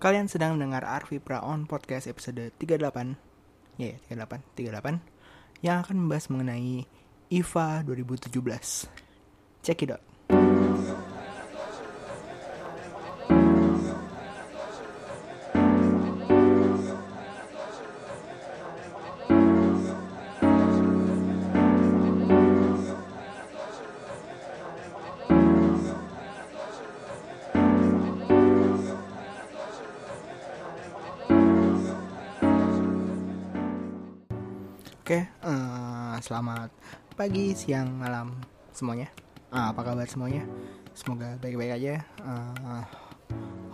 Kalian 0.00 0.32
sedang 0.32 0.56
mendengar 0.56 0.80
Arvi 0.88 1.20
Praon 1.20 1.68
Podcast 1.68 2.08
episode 2.08 2.56
38 2.56 3.20
Ya, 3.76 4.00
yeah, 4.00 4.24
38, 4.24 4.40
38 4.56 5.60
Yang 5.60 5.76
akan 5.84 5.96
membahas 6.00 6.26
mengenai 6.32 6.88
IFA 7.28 7.84
2017 7.84 8.32
Check 9.60 9.84
it 9.84 9.92
out 9.92 10.09
selamat 36.30 36.70
pagi, 37.18 37.58
siang, 37.58 37.90
malam 37.98 38.30
semuanya. 38.70 39.10
Ah, 39.50 39.74
apa 39.74 39.82
kabar 39.82 40.06
semuanya? 40.06 40.46
Semoga 40.94 41.34
baik-baik 41.42 41.74
aja. 41.74 42.06
Eh, 42.06 42.84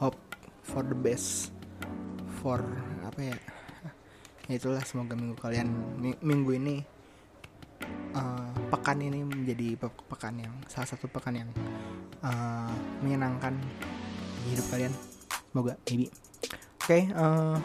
hope 0.01 0.17
for 0.65 0.81
the 0.81 0.97
best 0.97 1.53
for 2.41 2.65
apa 3.05 3.21
ya? 3.21 3.37
Ya 4.49 4.57
itulah 4.57 4.81
semoga 4.89 5.13
minggu 5.13 5.37
kalian 5.37 5.69
mi- 6.01 6.17
minggu 6.25 6.57
ini 6.57 6.81
eh, 8.17 8.51
pekan 8.73 9.05
ini 9.05 9.21
menjadi 9.21 9.77
pe- 9.77 10.07
pekan 10.09 10.41
yang 10.41 10.57
salah 10.65 10.89
satu 10.89 11.13
pekan 11.13 11.37
yang 11.37 11.51
eh, 12.25 12.73
menyenangkan 13.05 13.53
di 14.49 14.57
hidup 14.57 14.65
kalian. 14.73 14.97
Semoga 15.53 15.77
maybe. 15.93 16.09
Oke, 16.81 17.05
eh, 17.05 17.57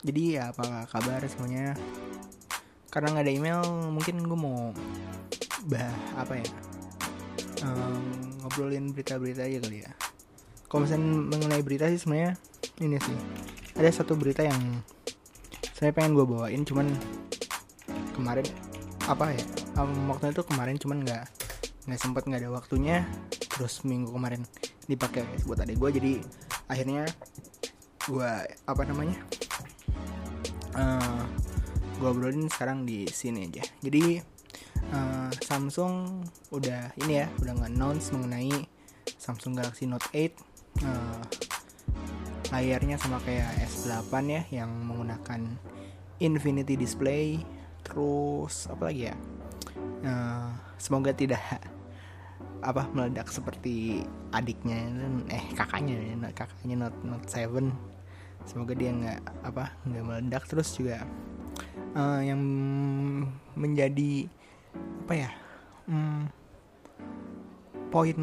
jadi 0.00 0.22
ya 0.40 0.44
apa 0.56 0.88
kabar 0.88 1.20
semuanya? 1.28 1.76
Karena 2.96 3.12
nggak 3.12 3.24
ada 3.28 3.34
email 3.36 3.60
mungkin 3.92 4.24
gue 4.24 4.38
mau 4.40 4.72
bah 5.68 5.92
apa 6.16 6.40
ya 6.40 6.48
em, 7.60 8.00
ngobrolin 8.40 8.88
berita-berita 8.96 9.44
aja 9.44 9.60
kali 9.60 9.84
ya. 9.84 9.92
Kalau 10.64 10.88
misalnya 10.88 11.04
mengenai 11.28 11.60
berita 11.60 11.92
sih 11.92 12.00
sebenarnya 12.00 12.40
ini 12.80 12.96
sih 12.96 13.16
ada 13.76 13.92
satu 13.92 14.16
berita 14.16 14.48
yang 14.48 14.80
saya 15.76 15.92
pengen 15.92 16.16
gue 16.16 16.24
bawain 16.24 16.64
cuman 16.64 16.88
kemarin 18.16 18.48
apa 19.04 19.28
ya 19.36 19.44
em, 19.76 19.92
waktu 20.08 20.32
itu 20.32 20.42
kemarin 20.48 20.80
cuman 20.80 21.04
nggak 21.04 21.24
nggak 21.84 22.00
sempet 22.00 22.24
nggak 22.24 22.48
ada 22.48 22.50
waktunya 22.56 23.04
terus 23.52 23.84
minggu 23.84 24.08
kemarin 24.08 24.40
dipakai 24.88 25.28
buat 25.44 25.60
adik 25.60 25.76
gue 25.76 25.90
jadi 26.00 26.12
akhirnya 26.72 27.04
gue 28.08 28.30
apa 28.64 28.82
namanya 28.88 29.20
eh, 30.80 31.22
gue 31.96 32.08
obrolin 32.08 32.48
sekarang 32.52 32.84
di 32.84 33.08
sini 33.08 33.48
aja. 33.48 33.64
Jadi 33.80 34.20
eh, 34.92 35.30
Samsung 35.40 36.22
udah 36.52 36.92
ini 37.00 37.24
ya 37.24 37.26
udah 37.40 37.52
nge-announce 37.64 38.12
mengenai 38.12 38.52
Samsung 39.16 39.56
Galaxy 39.56 39.88
Note 39.88 40.04
8 40.12 40.16
eh, 40.16 40.30
layarnya 42.52 42.96
sama 43.00 43.18
kayak 43.24 43.48
S8 43.64 44.12
ya 44.28 44.42
yang 44.62 44.70
menggunakan 44.86 45.40
Infinity 46.20 46.76
Display. 46.76 47.40
Terus 47.80 48.68
apa 48.68 48.92
lagi 48.92 49.08
ya? 49.08 49.16
Eh, 50.04 50.48
semoga 50.76 51.16
tidak 51.16 51.40
apa 52.60 52.88
meledak 52.92 53.28
seperti 53.30 54.02
adiknya 54.32 54.90
eh 55.30 55.44
kakaknya 55.54 55.96
kakaknya 56.34 56.88
Note 56.88 56.98
Note 57.04 57.28
7 57.28 57.68
semoga 58.48 58.72
dia 58.74 58.90
nggak 58.92 59.20
apa 59.48 59.72
nggak 59.88 60.04
meledak. 60.04 60.42
Terus 60.44 60.70
juga 60.76 61.02
eh, 61.96 62.20
yang 62.28 62.40
menjadi 63.56 64.28
apa 65.06 65.14
ya 65.16 65.30
hmm, 65.88 66.22
poin 67.88 68.18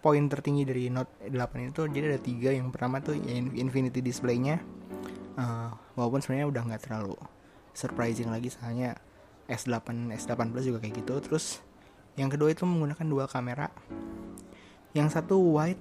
poin 0.00 0.24
tertinggi 0.30 0.62
dari 0.64 0.84
Note 0.88 1.28
8 1.28 1.68
itu 1.68 1.82
jadi 1.90 2.16
ada 2.16 2.20
tiga. 2.22 2.50
Yang 2.54 2.72
pertama 2.72 3.04
tuh 3.04 3.18
ya 3.18 3.36
in- 3.36 3.54
Infinity 3.54 4.00
Display-nya. 4.00 4.62
Eh, 5.36 5.70
walaupun 5.98 6.24
sebenarnya 6.24 6.48
udah 6.48 6.62
nggak 6.72 6.82
terlalu 6.88 7.16
surprising 7.72 8.28
lagi 8.28 8.52
soalnya 8.52 8.96
S8 9.48 10.12
S8 10.16 10.40
Plus 10.52 10.64
juga 10.64 10.80
kayak 10.80 11.04
gitu. 11.04 11.14
Terus 11.20 11.60
yang 12.16 12.32
kedua 12.32 12.52
itu 12.52 12.64
menggunakan 12.64 13.06
dua 13.08 13.24
kamera. 13.28 13.68
Yang 14.96 15.20
satu 15.20 15.40
wide 15.40 15.80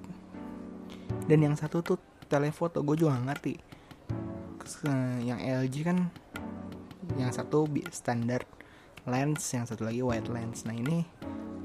dan 1.28 1.40
yang 1.40 1.56
satu 1.56 1.84
tuh 1.84 2.00
telefoto. 2.28 2.84
Gue 2.84 2.96
juga 3.00 3.16
nggak 3.16 3.25
ngerti. 3.28 3.53
Kes- 4.59 4.88
yang 5.24 5.40
LG 5.40 5.75
kan 5.84 5.97
yang 7.17 7.31
satu 7.33 7.67
bi- 7.67 7.88
standar 7.89 8.45
lens 9.09 9.41
yang 9.51 9.66
satu 9.66 9.88
lagi 9.88 10.05
wide 10.05 10.29
lens. 10.29 10.63
Nah 10.67 10.75
ini 10.75 11.03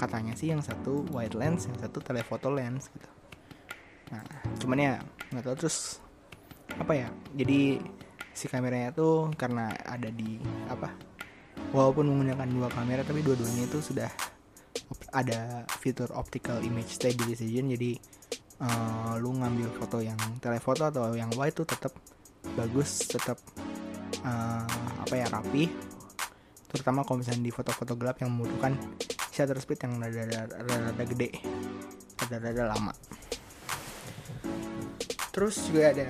katanya 0.01 0.33
sih 0.37 0.53
yang 0.53 0.65
satu 0.65 1.05
wide 1.13 1.37
lens 1.37 1.69
yang 1.69 1.77
satu 1.77 2.01
telephoto 2.01 2.49
lens 2.49 2.89
gitu. 2.91 3.11
Nah 4.15 4.23
cuman 4.59 4.79
ya 4.79 4.93
nggak 5.33 5.45
tahu 5.45 5.57
terus 5.67 6.01
apa 6.77 6.93
ya 6.93 7.09
jadi 7.33 7.81
si 8.37 8.53
kameranya 8.53 8.93
tuh 8.93 9.33
karena 9.33 9.73
ada 9.89 10.13
di 10.13 10.37
apa 10.69 10.93
walaupun 11.73 12.05
menggunakan 12.05 12.49
dua 12.53 12.69
kamera 12.69 13.01
tapi 13.01 13.25
dua-duanya 13.25 13.65
itu 13.65 13.81
sudah 13.81 14.13
ada 15.17 15.65
fitur 15.81 16.13
optical 16.13 16.61
image 16.61 17.01
stabilization 17.01 17.73
jadi 17.73 17.97
eh, 18.61 19.13
lu 19.19 19.33
ngambil 19.41 19.73
foto 19.81 20.05
yang 20.05 20.19
telefoto 20.39 20.93
atau 20.93 21.17
yang 21.17 21.33
wide 21.35 21.57
tuh 21.57 21.65
tetap 21.65 21.97
bagus 22.55 23.09
tetap 23.09 23.41
eh, 24.27 24.67
apa 25.07 25.15
ya 25.15 25.31
rapi. 25.31 25.71
Terutama 26.67 27.07
kalau 27.07 27.23
misalnya 27.23 27.47
di 27.47 27.53
foto-foto 27.55 27.95
gelap 27.95 28.19
yang 28.21 28.35
membutuhkan 28.35 28.75
shutter 29.31 29.57
speed 29.63 29.87
yang 29.87 30.03
rada-rada 30.03 31.05
gede. 31.07 31.31
Rada-rada 32.21 32.75
lama. 32.75 32.93
Terus 35.31 35.69
juga 35.69 35.93
ada 35.95 36.09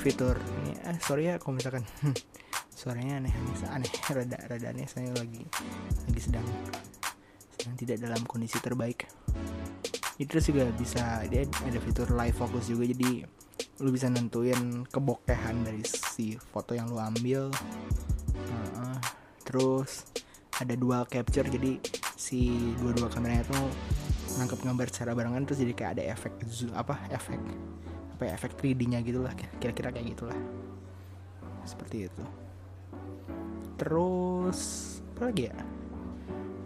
fitur 0.00 0.36
ini. 0.64 0.76
Eh, 0.86 0.96
sorry 1.02 1.32
ya 1.32 1.42
kalau 1.42 1.58
misalkan. 1.58 1.84
Suaranya 2.80 3.20
aneh 3.20 3.28
aneh 3.28 3.68
aneh 3.76 3.92
rada 4.08 4.38
rada 4.48 4.66
aneh. 4.72 4.88
Saya 4.88 5.12
lagi 5.12 5.44
lagi 6.08 6.20
sedang 6.20 6.46
sedang 7.52 7.76
tidak 7.76 8.00
dalam 8.00 8.24
kondisi 8.24 8.56
terbaik. 8.56 9.04
Itu 10.16 10.24
terus 10.36 10.48
juga 10.48 10.64
bisa 10.72 11.20
dia 11.28 11.44
ada 11.44 11.80
fitur 11.84 12.08
live 12.16 12.32
focus 12.32 12.72
juga. 12.72 12.88
Jadi 12.88 13.24
lu 13.80 13.88
bisa 13.88 14.12
nentuin 14.12 14.84
kebokehan 14.88 15.64
dari 15.64 15.80
si 15.84 16.36
foto 16.36 16.76
yang 16.76 16.92
lu 16.92 17.00
ambil. 17.00 17.48
Heeh. 18.30 18.96
terus 19.44 20.06
ada 20.62 20.78
dual 20.78 21.02
capture 21.10 21.48
jadi 21.48 21.82
si 22.14 22.52
dua-dua 22.78 23.10
kameranya 23.10 23.42
tuh 23.48 23.66
nangkep 24.38 24.60
gambar 24.62 24.86
secara 24.92 25.10
barengan 25.16 25.42
terus 25.42 25.58
jadi 25.58 25.72
kayak 25.74 25.92
ada 25.98 26.04
efek 26.14 26.32
apa 26.76 26.94
efek 27.10 27.40
apa 28.14 28.22
ya 28.28 28.32
efek 28.36 28.52
3D-nya 28.60 29.00
gitu 29.00 29.24
lah 29.24 29.32
kira-kira 29.56 29.88
kayak 29.88 30.12
gitulah. 30.12 30.36
Seperti 31.64 32.04
itu. 32.04 32.24
Terus 33.80 34.60
apa 35.16 35.32
lagi 35.32 35.48
ya 35.48 35.56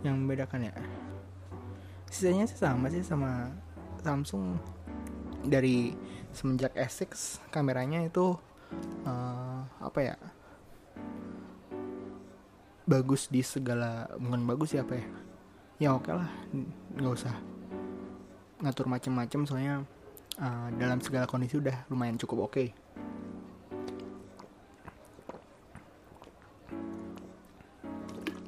yang 0.03 0.19
membedakan 0.19 0.67
ya? 0.67 0.75
Sisanya 2.11 2.51
sih 2.51 2.59
sama 2.59 2.91
sih 2.91 3.07
sama 3.07 3.55
Samsung. 4.03 4.59
Dari 5.47 5.95
semenjak 6.35 6.75
S6 6.75 7.39
kameranya 7.49 8.03
itu 8.05 8.37
eh, 9.07 9.61
apa 9.81 9.99
ya? 10.03 10.17
Bagus 12.85 13.33
di 13.33 13.41
segala 13.41 14.11
bukan 14.21 14.45
bagus 14.45 14.77
ya 14.77 14.85
apa 14.85 15.01
ya? 15.01 15.07
Ya 15.81 15.89
oke 15.97 16.11
lah 16.11 16.29
nggak 16.95 17.15
usah 17.15 17.35
ngatur 18.61 18.87
macem-macem 18.91 19.47
soalnya 19.47 19.87
eh, 20.39 20.69
dalam 20.77 21.01
segala 21.01 21.31
kondisi 21.31 21.57
udah 21.57 21.87
lumayan 21.89 22.19
cukup 22.19 22.51
oke. 22.51 22.65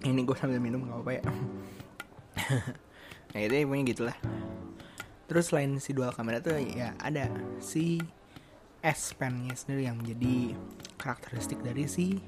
Ini 0.07 0.23
gue 0.23 0.37
sambil 0.39 0.63
minum 0.63 0.87
nggak 0.87 1.01
apa 1.03 1.13
ya. 1.15 1.25
Nah 3.37 3.45
itu 3.45 3.53
ya 3.53 3.69
pokoknya 3.69 3.85
gitulah 3.93 4.17
terus 5.27 5.51
selain 5.51 5.79
si 5.83 5.91
dual 5.91 6.15
kamera 6.15 6.39
tuh 6.39 6.59
ya 6.59 6.95
ada 7.03 7.31
si 7.59 7.99
S 8.87 9.19
Pen 9.19 9.47
nya 9.47 9.55
sendiri 9.59 9.91
yang 9.91 9.99
menjadi 9.99 10.55
karakteristik 10.95 11.59
dari 11.63 11.91
si 11.91 12.23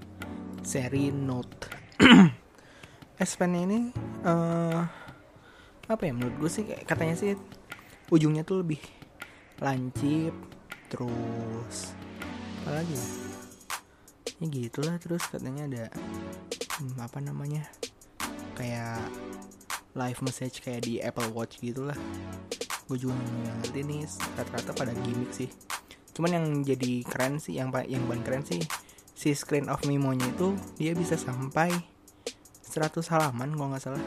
seri 0.67 1.15
Note. 1.15 1.71
S 3.23 3.39
Pen 3.39 3.55
ini 3.55 3.95
eh 4.27 4.83
apa 5.89 6.03
ya 6.05 6.13
menurut 6.13 6.37
gue 6.37 6.51
sih 6.53 6.65
katanya 6.85 7.17
sih 7.17 7.33
ujungnya 8.13 8.45
tuh 8.45 8.61
lebih 8.61 8.83
lancip 9.63 10.35
terus 10.93 11.97
apa 12.63 12.83
lagi 12.83 12.95
ya? 12.99 13.09
Ya 14.39 14.47
gitulah 14.51 14.97
terus 15.03 15.25
katanya 15.27 15.67
ada 15.67 15.85
hmm, 16.79 16.99
apa 17.01 17.19
namanya 17.19 17.67
kayak 18.55 19.03
live 19.95 20.21
message 20.23 20.63
kayak 20.63 20.87
di 20.87 21.03
Apple 21.03 21.31
Watch 21.33 21.59
gitulah 21.63 21.97
gue 22.89 22.97
juga 22.97 23.15
nggak 23.15 23.57
ngerti 23.63 23.81
nih 23.85 24.01
rata-rata 24.35 24.73
pada 24.73 24.93
gimmick 25.05 25.31
sih. 25.37 25.49
Cuman 26.17 26.31
yang 26.35 26.47
jadi 26.65 27.05
keren 27.05 27.37
sih 27.37 27.61
yang 27.61 27.69
yang 27.85 28.09
paling 28.09 28.25
keren 28.25 28.43
sih 28.43 28.59
si 29.13 29.37
screen 29.37 29.69
of 29.69 29.85
memo-nya 29.85 30.25
itu 30.33 30.57
dia 30.81 30.97
bisa 30.97 31.21
sampai 31.21 31.69
100 32.65 33.13
halaman 33.13 33.53
nggak 33.53 33.83
salah. 33.83 34.01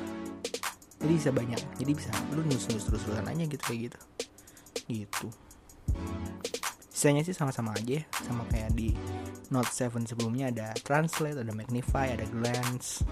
Jadi 0.98 1.13
bisa 1.13 1.30
banyak 1.30 1.62
jadi 1.78 1.92
bisa 1.94 2.10
lu 2.33 2.42
nulis 2.42 2.66
nulis 2.69 2.83
terus 2.89 3.06
terusan 3.06 3.30
aja 3.30 3.44
gitu 3.45 3.63
kayak 3.63 3.80
gitu. 3.88 4.00
Gitu. 4.89 5.27
Sisanya 6.89 7.22
sih 7.25 7.34
sama-sama 7.38 7.74
aja 7.77 8.01
sama 8.25 8.45
kayak 8.50 8.74
di 8.74 8.94
Note 9.54 9.69
7 9.69 10.10
sebelumnya 10.10 10.50
ada 10.50 10.74
translate 10.81 11.38
ada 11.38 11.54
magnify 11.54 12.13
ada 12.13 12.25
glance 12.30 13.06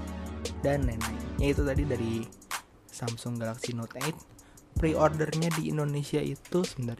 dan 0.66 0.86
lain-lain. 0.86 1.22
Ya 1.38 1.54
itu 1.54 1.62
tadi 1.62 1.84
dari 1.86 2.26
Samsung 2.90 3.38
Galaxy 3.38 3.74
Note 3.74 3.98
8 3.98 4.39
pre-ordernya 4.78 5.50
di 5.58 5.72
Indonesia 5.72 6.22
itu 6.22 6.62
sebentar. 6.68 7.00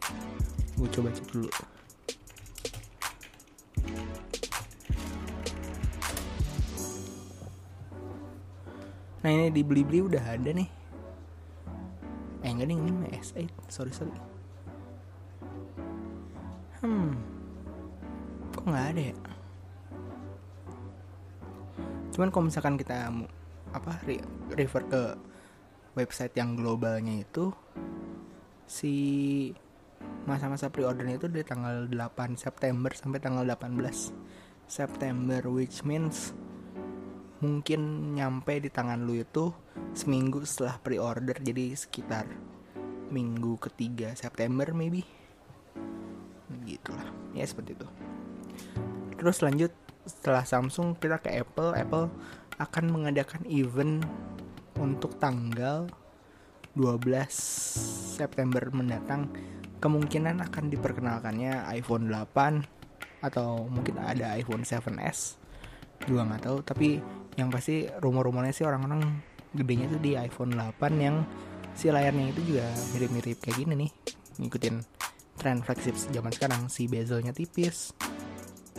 Gue 0.74 0.88
coba 0.90 1.12
cek 1.12 1.26
dulu. 1.30 1.50
Nah 9.20 9.28
ini 9.28 9.52
di 9.52 9.60
Blibli 9.60 10.00
udah 10.00 10.24
ada 10.24 10.50
nih. 10.50 10.68
Eh 12.40 12.48
enggak 12.48 12.72
nih 12.72 12.76
ini 12.80 12.90
S8 13.20 13.52
Sorry 13.68 13.92
sorry. 13.92 14.16
Hmm. 16.80 17.12
Kok 18.56 18.64
nggak 18.64 18.86
ada 18.96 19.02
ya? 19.12 19.16
Cuman 22.16 22.28
kalau 22.32 22.48
misalkan 22.48 22.80
kita 22.80 23.12
apa 23.70 23.92
re 24.08 24.18
refer 24.56 24.82
ke 24.88 25.02
website 25.94 26.32
yang 26.40 26.56
globalnya 26.56 27.20
itu 27.20 27.52
si 28.70 28.94
masa-masa 30.30 30.70
pre-ordernya 30.70 31.18
itu 31.18 31.26
dari 31.26 31.42
tanggal 31.42 31.90
8 31.90 32.38
September 32.38 32.94
sampai 32.94 33.18
tanggal 33.18 33.42
18 33.42 33.74
September 34.70 35.42
which 35.50 35.82
means 35.82 36.30
mungkin 37.42 38.14
nyampe 38.14 38.62
di 38.62 38.70
tangan 38.70 39.02
lu 39.02 39.18
itu 39.18 39.50
seminggu 39.90 40.46
setelah 40.46 40.78
pre-order 40.78 41.34
jadi 41.42 41.74
sekitar 41.74 42.30
minggu 43.10 43.58
ketiga 43.58 44.14
September 44.14 44.70
maybe. 44.70 45.02
Gitulah 46.62 47.10
ya 47.34 47.42
seperti 47.42 47.74
itu. 47.74 47.88
Terus 49.18 49.42
lanjut 49.42 49.72
setelah 50.06 50.46
Samsung 50.46 50.94
kita 50.94 51.18
ke 51.18 51.34
Apple. 51.34 51.74
Apple 51.74 52.06
akan 52.62 52.84
mengadakan 52.86 53.42
event 53.50 54.06
untuk 54.78 55.18
tanggal 55.18 55.90
12 56.78 58.18
September 58.20 58.62
mendatang 58.70 59.30
kemungkinan 59.80 60.44
akan 60.44 60.64
diperkenalkannya 60.70 61.66
iPhone 61.74 62.12
8 62.12 63.24
atau 63.24 63.68
mungkin 63.68 64.00
ada 64.00 64.36
iPhone 64.36 64.64
7s 64.64 65.36
juga 66.08 66.24
nggak 66.24 66.42
tahu 66.48 66.58
tapi 66.64 67.00
yang 67.36 67.52
pasti 67.52 67.88
rumor-rumornya 68.00 68.52
sih 68.52 68.64
orang-orang 68.64 69.04
gedenya 69.52 69.90
tuh 69.92 70.00
di 70.00 70.16
iPhone 70.16 70.56
8 70.56 70.78
yang 70.96 71.24
si 71.76 71.88
layarnya 71.88 72.32
itu 72.32 72.54
juga 72.54 72.66
mirip-mirip 72.96 73.38
kayak 73.40 73.56
gini 73.60 73.74
nih 73.86 73.90
ngikutin 74.40 74.76
tren 75.40 75.64
flagship 75.64 75.96
zaman 75.96 76.28
sekarang. 76.28 76.68
Si 76.68 76.84
bezelnya 76.84 77.32
tipis 77.32 77.96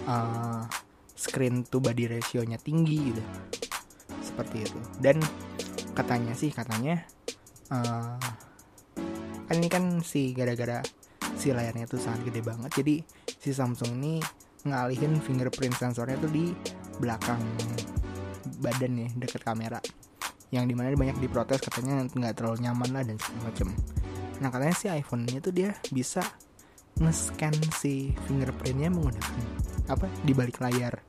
uh, 0.05 0.69
screen 1.17 1.65
to 1.65 1.81
body 1.81 2.05
ratio-nya 2.05 2.61
tinggi 2.61 3.09
gitu. 3.09 3.23
Seperti 4.21 4.69
itu. 4.69 4.79
Dan 5.01 5.17
katanya 5.97 6.37
sih 6.37 6.53
katanya 6.53 7.01
uh, 7.71 8.19
kan 9.47 9.55
ini 9.55 9.67
kan 9.67 9.99
si 10.03 10.35
gara-gara 10.35 10.83
si 11.35 11.51
layarnya 11.55 11.87
tuh 11.87 11.97
sangat 11.97 12.27
gede 12.29 12.43
banget 12.43 12.71
jadi 12.83 12.95
si 13.41 13.49
Samsung 13.55 13.97
ini 13.97 14.21
ngalihin 14.61 15.17
fingerprint 15.17 15.73
sensornya 15.73 16.17
tuh 16.21 16.29
di 16.29 16.53
belakang 17.01 17.41
badan 18.61 18.91
nih 18.93 19.09
deket 19.17 19.41
kamera. 19.41 19.81
Yang 20.53 20.65
di 20.69 20.73
mana 20.77 20.93
banyak 20.93 21.17
diprotes 21.17 21.63
katanya 21.63 22.05
nggak 22.05 22.33
terlalu 22.37 22.69
nyaman 22.69 22.89
lah 22.93 23.03
dan 23.07 23.17
segala 23.17 23.49
macem. 23.49 23.67
Nah 24.37 24.49
katanya 24.53 24.75
si 24.77 24.87
iPhone 24.91 25.25
ini 25.25 25.39
tuh 25.41 25.53
dia 25.55 25.73
bisa 25.89 26.21
nge-scan 27.01 27.55
si 27.73 28.13
fingerprintnya 28.29 28.93
menggunakan 28.93 29.41
apa? 29.89 30.05
Di 30.21 30.33
balik 30.37 30.61
layar 30.61 31.01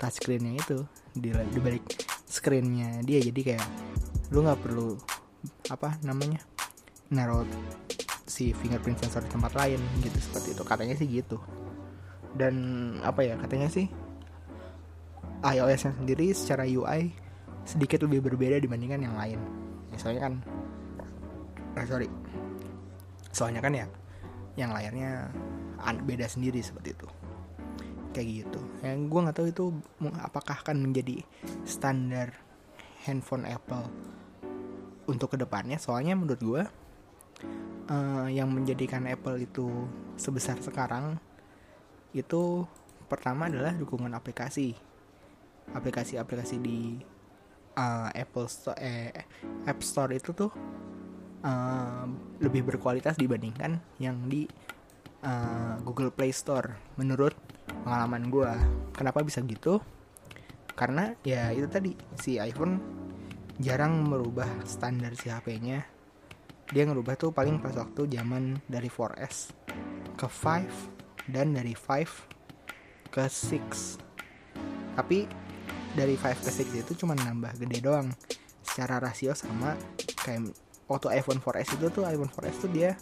touchscreennya 0.00 0.58
itu 0.58 0.78
di, 1.14 1.30
di 1.30 1.60
balik 1.62 1.84
screennya 2.26 3.04
dia. 3.06 3.22
Jadi 3.22 3.40
kayak 3.44 3.68
lu 4.34 4.42
nggak 4.42 4.58
perlu 4.58 4.98
apa 5.68 5.96
namanya 6.04 6.40
naruh 7.08 7.44
si 8.28 8.52
fingerprint 8.52 9.00
sensor 9.00 9.24
di 9.24 9.32
tempat 9.32 9.56
lain 9.56 9.80
gitu 10.04 10.18
seperti 10.20 10.52
itu 10.52 10.62
katanya 10.64 10.94
sih 10.96 11.08
gitu 11.08 11.40
dan 12.36 12.54
apa 13.00 13.24
ya 13.24 13.34
katanya 13.40 13.72
sih 13.72 13.88
iOS 15.44 15.86
nya 15.86 15.92
sendiri 15.94 16.26
secara 16.34 16.66
UI 16.66 17.28
sedikit 17.68 18.00
lebih 18.08 18.32
berbeda 18.32 18.64
dibandingkan 18.64 19.04
yang 19.04 19.12
lain. 19.12 19.40
Misalnya 19.92 20.24
kan, 20.24 20.34
eh, 21.76 21.84
sorry, 21.84 22.08
soalnya 23.28 23.60
kan 23.60 23.76
ya, 23.76 23.86
yang 24.56 24.72
layarnya 24.72 25.28
beda 26.08 26.26
sendiri 26.26 26.64
seperti 26.64 26.96
itu. 26.96 27.08
Kayak 28.16 28.28
gitu. 28.42 28.60
Yang 28.80 28.98
gue 29.12 29.20
nggak 29.20 29.36
tahu 29.36 29.46
itu 29.52 29.64
apakah 30.24 30.56
akan 30.64 30.90
menjadi 30.90 31.22
standar 31.68 32.32
handphone 33.04 33.44
Apple 33.44 33.84
untuk 35.08 35.34
ke 35.34 35.36
depannya. 35.40 35.80
Soalnya 35.80 36.14
menurut 36.14 36.40
gue, 36.40 36.62
uh, 37.90 38.28
yang 38.28 38.50
menjadikan 38.52 39.08
Apple 39.08 39.42
itu 39.42 39.88
sebesar 40.20 40.60
sekarang 40.60 41.18
itu 42.12 42.64
pertama 43.08 43.48
adalah 43.48 43.72
dukungan 43.76 44.12
aplikasi 44.16 44.76
aplikasi-aplikasi 45.72 46.56
di 46.60 46.96
uh, 47.76 48.08
Apple 48.12 48.48
Store 48.48 48.78
eh, 48.80 49.12
App 49.68 49.80
Store 49.84 50.12
itu 50.12 50.32
tuh 50.32 50.50
uh, 51.44 52.04
lebih 52.40 52.64
berkualitas 52.64 53.20
dibandingkan 53.20 53.76
yang 54.00 54.16
di 54.28 54.48
uh, 55.24 55.76
Google 55.84 56.12
Play 56.12 56.32
Store 56.32 56.96
menurut 56.96 57.36
pengalaman 57.84 58.32
gue 58.32 58.50
kenapa 58.96 59.20
bisa 59.20 59.44
gitu 59.44 59.80
karena 60.72 61.12
ya 61.26 61.52
itu 61.52 61.68
tadi 61.68 61.92
si 62.16 62.40
iPhone 62.40 62.97
jarang 63.58 64.06
merubah 64.06 64.46
standar 64.62 65.14
si 65.18 65.30
HP-nya 65.30 65.82
dia 66.68 66.84
ngerubah 66.84 67.16
tuh 67.16 67.30
paling 67.32 67.58
pas 67.58 67.72
waktu 67.72 68.06
zaman 68.12 68.60
dari 68.68 68.92
4S 68.92 69.56
ke 70.14 70.28
5 70.28 71.32
dan 71.32 71.56
dari 71.56 71.72
5 71.72 73.08
ke 73.08 73.24
6 73.24 74.98
tapi 74.98 75.24
dari 75.96 76.14
5 76.18 76.44
ke 76.44 76.50
6 76.50 76.82
itu 76.84 76.92
cuma 76.98 77.14
nambah 77.16 77.56
gede 77.56 77.78
doang. 77.80 78.10
Secara 78.66 79.00
rasio 79.00 79.32
sama 79.32 79.78
kayak 80.26 80.52
waktu 80.90 81.22
iPhone 81.22 81.40
4S 81.40 81.78
itu 81.80 81.86
tuh 81.88 82.04
iPhone 82.04 82.28
4S 82.28 82.56
tuh 82.66 82.70
dia 82.74 82.98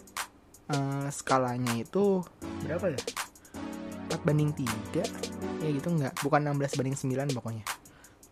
uh, 0.71 1.09
skalanya 1.11 1.75
itu 1.75 2.23
berapa 2.63 2.93
ya? 2.93 3.01
4 4.13 4.23
banding 4.23 4.55
3 4.55 5.65
ya 5.65 5.69
gitu 5.73 5.89
nggak 5.91 6.23
bukan 6.23 6.53
16 6.55 6.77
banding 6.79 6.95
9 6.95 7.35
pokoknya. 7.35 7.65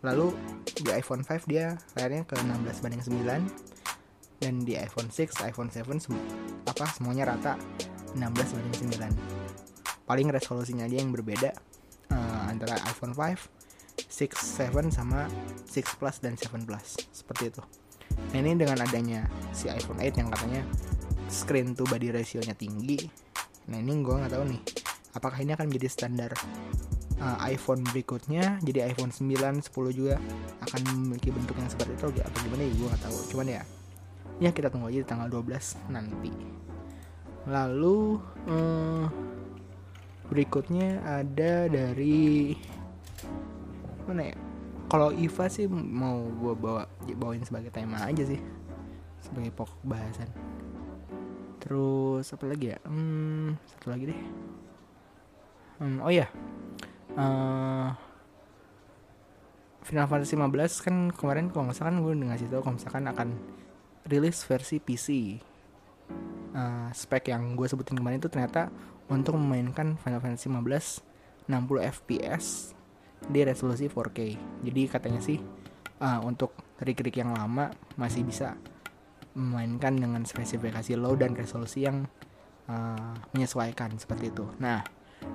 Lalu 0.00 0.32
di 0.76 0.90
iPhone 0.92 1.24
5 1.24 1.48
dia 1.48 1.76
layarnya 1.96 2.28
ke 2.28 2.36
16 2.36 2.82
banding 2.84 3.02
9 3.02 4.44
dan 4.44 4.54
di 4.62 4.76
iPhone 4.76 5.08
6 5.08 5.44
iPhone 5.48 5.72
7 5.72 5.82
sem 5.96 6.14
apa 6.68 6.84
semuanya 6.92 7.32
rata 7.32 7.56
16 8.12 8.20
banding 8.32 8.92
9 8.92 10.06
paling 10.06 10.28
resolusinya 10.28 10.84
aja 10.84 10.96
yang 11.00 11.10
berbeda 11.10 11.50
uh, 12.12 12.42
antara 12.52 12.76
iPhone 12.86 13.16
5 13.16 13.56
6, 13.96 14.32
7 14.32 14.92
sama 14.92 15.28
6 15.68 16.00
Plus 16.00 16.16
dan 16.20 16.36
7 16.36 16.68
Plus 16.68 16.88
seperti 17.12 17.52
itu. 17.52 17.62
Nah 18.32 18.38
ini 18.40 18.56
dengan 18.56 18.80
adanya 18.80 19.28
si 19.56 19.68
iPhone 19.68 20.00
8 20.00 20.20
yang 20.20 20.28
katanya 20.32 20.62
screen 21.28 21.72
to 21.72 21.84
body 21.88 22.12
ratio-nya 22.12 22.54
tinggi. 22.56 23.08
Nah 23.72 23.80
ini 23.80 23.92
gue 24.04 24.14
nggak 24.14 24.32
tahu 24.32 24.44
nih 24.46 24.60
apakah 25.16 25.38
ini 25.40 25.56
akan 25.56 25.66
menjadi 25.72 25.88
standar 25.88 26.30
uh, 27.20 27.38
iPhone 27.48 27.82
berikutnya 27.92 28.60
jadi 28.60 28.92
iPhone 28.92 29.12
9, 29.12 29.64
10 29.64 29.98
juga 29.98 30.16
akan 30.64 30.80
memiliki 30.92 31.32
bentuk 31.32 31.56
yang 31.56 31.70
seperti 31.70 31.96
itu 31.96 32.06
atau 32.20 32.38
gimana 32.44 32.62
ya 32.64 32.72
gue 32.72 32.88
nggak 32.88 33.02
tahu. 33.02 33.18
Cuman 33.32 33.46
ya 33.48 33.62
ya 34.36 34.50
kita 34.52 34.68
tunggu 34.68 34.92
aja 34.92 35.00
di 35.00 35.08
tanggal 35.08 35.28
12 35.32 35.92
nanti. 35.92 36.32
Lalu 37.46 37.98
um, 38.50 39.06
berikutnya 40.28 41.00
ada 41.06 41.70
dari 41.70 42.52
mana 44.04 44.34
ya? 44.34 44.36
Kalau 44.86 45.10
IVA 45.10 45.46
sih 45.50 45.66
mau 45.70 46.22
gue 46.30 46.54
bawa 46.54 46.86
bawain 47.18 47.42
sebagai 47.42 47.74
tema 47.74 48.06
aja 48.06 48.22
sih 48.22 48.38
sebagai 49.18 49.50
pokok 49.50 49.82
bahasan. 49.82 50.30
Terus 51.58 52.30
apa 52.30 52.44
lagi 52.46 52.70
ya? 52.70 52.78
Hmm, 52.86 53.58
satu 53.66 53.90
lagi 53.90 54.14
deh. 54.14 54.20
Hmm, 55.82 55.98
oh 56.00 56.08
ya 56.14 56.30
uh, 57.16 57.90
Final 59.86 60.06
Fantasy 60.10 60.34
15 60.34 60.84
kan 60.84 60.96
kemarin 61.14 61.50
kalau 61.50 61.70
nggak 61.70 61.76
salah 61.78 61.94
kan 61.94 62.02
gue 62.02 62.12
udah 62.12 62.28
ngasih 62.34 62.46
tau 62.50 62.62
kalau 62.62 62.74
misalkan 62.74 63.04
akan 63.06 63.28
rilis 64.06 64.42
versi 64.46 64.76
PC 64.82 65.06
uh, 66.54 66.88
spek 66.90 67.30
yang 67.30 67.54
gue 67.54 67.66
sebutin 67.66 67.98
kemarin 67.98 68.18
itu 68.18 68.30
ternyata 68.30 68.70
untuk 69.06 69.38
memainkan 69.38 69.94
Final 70.02 70.18
Fantasy 70.18 70.50
15 70.50 71.16
60 71.46 71.94
fps 71.94 72.74
di 73.30 73.40
resolusi 73.46 73.86
4K. 73.86 74.18
Jadi 74.66 74.82
katanya 74.90 75.20
sih 75.22 75.38
uh, 76.02 76.20
untuk 76.26 76.52
rig-rig 76.82 77.14
yang 77.16 77.32
lama 77.32 77.70
masih 77.94 78.26
bisa 78.26 78.58
memainkan 79.36 79.96
dengan 79.96 80.24
spesifikasi 80.24 80.96
low 80.96 81.14
dan 81.14 81.36
resolusi 81.36 81.86
yang 81.86 82.08
uh, 82.66 83.14
menyesuaikan 83.36 83.94
seperti 83.96 84.32
itu. 84.32 84.44
Nah, 84.58 84.82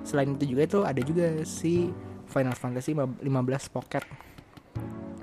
selain 0.02 0.34
itu 0.34 0.56
juga 0.56 0.62
itu 0.66 0.80
ada 0.82 1.00
juga 1.04 1.26
si 1.44 1.92
Final 2.32 2.56
Fantasy 2.56 2.96
15 2.96 3.22
Pocket 3.68 4.04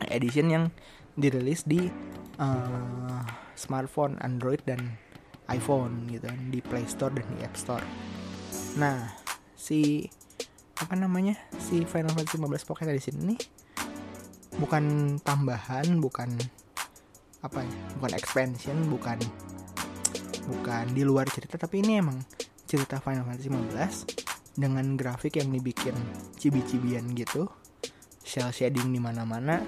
Edition 0.10 0.48
yang 0.50 0.64
dirilis 1.18 1.66
di 1.66 1.90
uh, 2.40 3.22
smartphone 3.58 4.16
Android 4.24 4.62
dan 4.64 4.98
iPhone 5.50 6.06
gitu 6.08 6.30
kan 6.30 6.40
di 6.54 6.60
Play 6.62 6.86
Store 6.86 7.12
dan 7.12 7.26
di 7.34 7.42
App 7.42 7.58
Store. 7.58 7.84
Nah, 8.78 9.10
si 9.58 10.06
apa 10.80 10.96
namanya? 10.96 11.36
Si 11.60 11.84
Final 11.84 12.14
Fantasy 12.16 12.38
15 12.40 12.70
Pocket 12.70 12.88
Edition 12.94 13.18
ini 13.26 13.36
bukan 14.62 15.18
tambahan, 15.26 16.00
bukan 16.00 16.30
apa 17.44 17.66
ya? 17.66 17.74
Bukan 18.00 18.12
expansion, 18.16 18.78
bukan 18.88 19.20
bukan 20.50 20.86
di 20.98 21.06
luar 21.06 21.30
cerita 21.30 21.62
tapi 21.62 21.86
ini 21.86 22.02
emang 22.02 22.18
cerita 22.66 22.98
Final 22.98 23.26
Fantasy 23.26 23.50
15 23.54 24.19
dengan 24.60 25.00
grafik 25.00 25.40
yang 25.40 25.56
dibikin 25.56 25.96
cibi-cibian 26.36 27.16
gitu. 27.16 27.48
Shell 28.20 28.52
shading 28.52 28.92
di 28.92 29.00
mana-mana, 29.00 29.64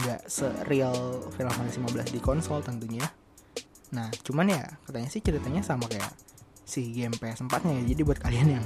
nggak 0.00 0.24
se-real 0.24 1.20
Final 1.36 1.52
Fantasy 1.52 1.78
15 1.78 2.16
di 2.16 2.20
konsol 2.24 2.64
tentunya. 2.64 3.04
Nah, 3.92 4.08
cuman 4.24 4.48
ya 4.48 4.64
katanya 4.88 5.08
sih 5.12 5.20
ceritanya 5.20 5.60
sama 5.60 5.84
kayak 5.84 6.10
si 6.64 6.96
game 6.96 7.12
PS4 7.12 7.52
nya 7.68 7.72
ya. 7.76 7.82
Jadi 7.92 8.00
buat 8.02 8.18
kalian 8.18 8.48
yang 8.56 8.64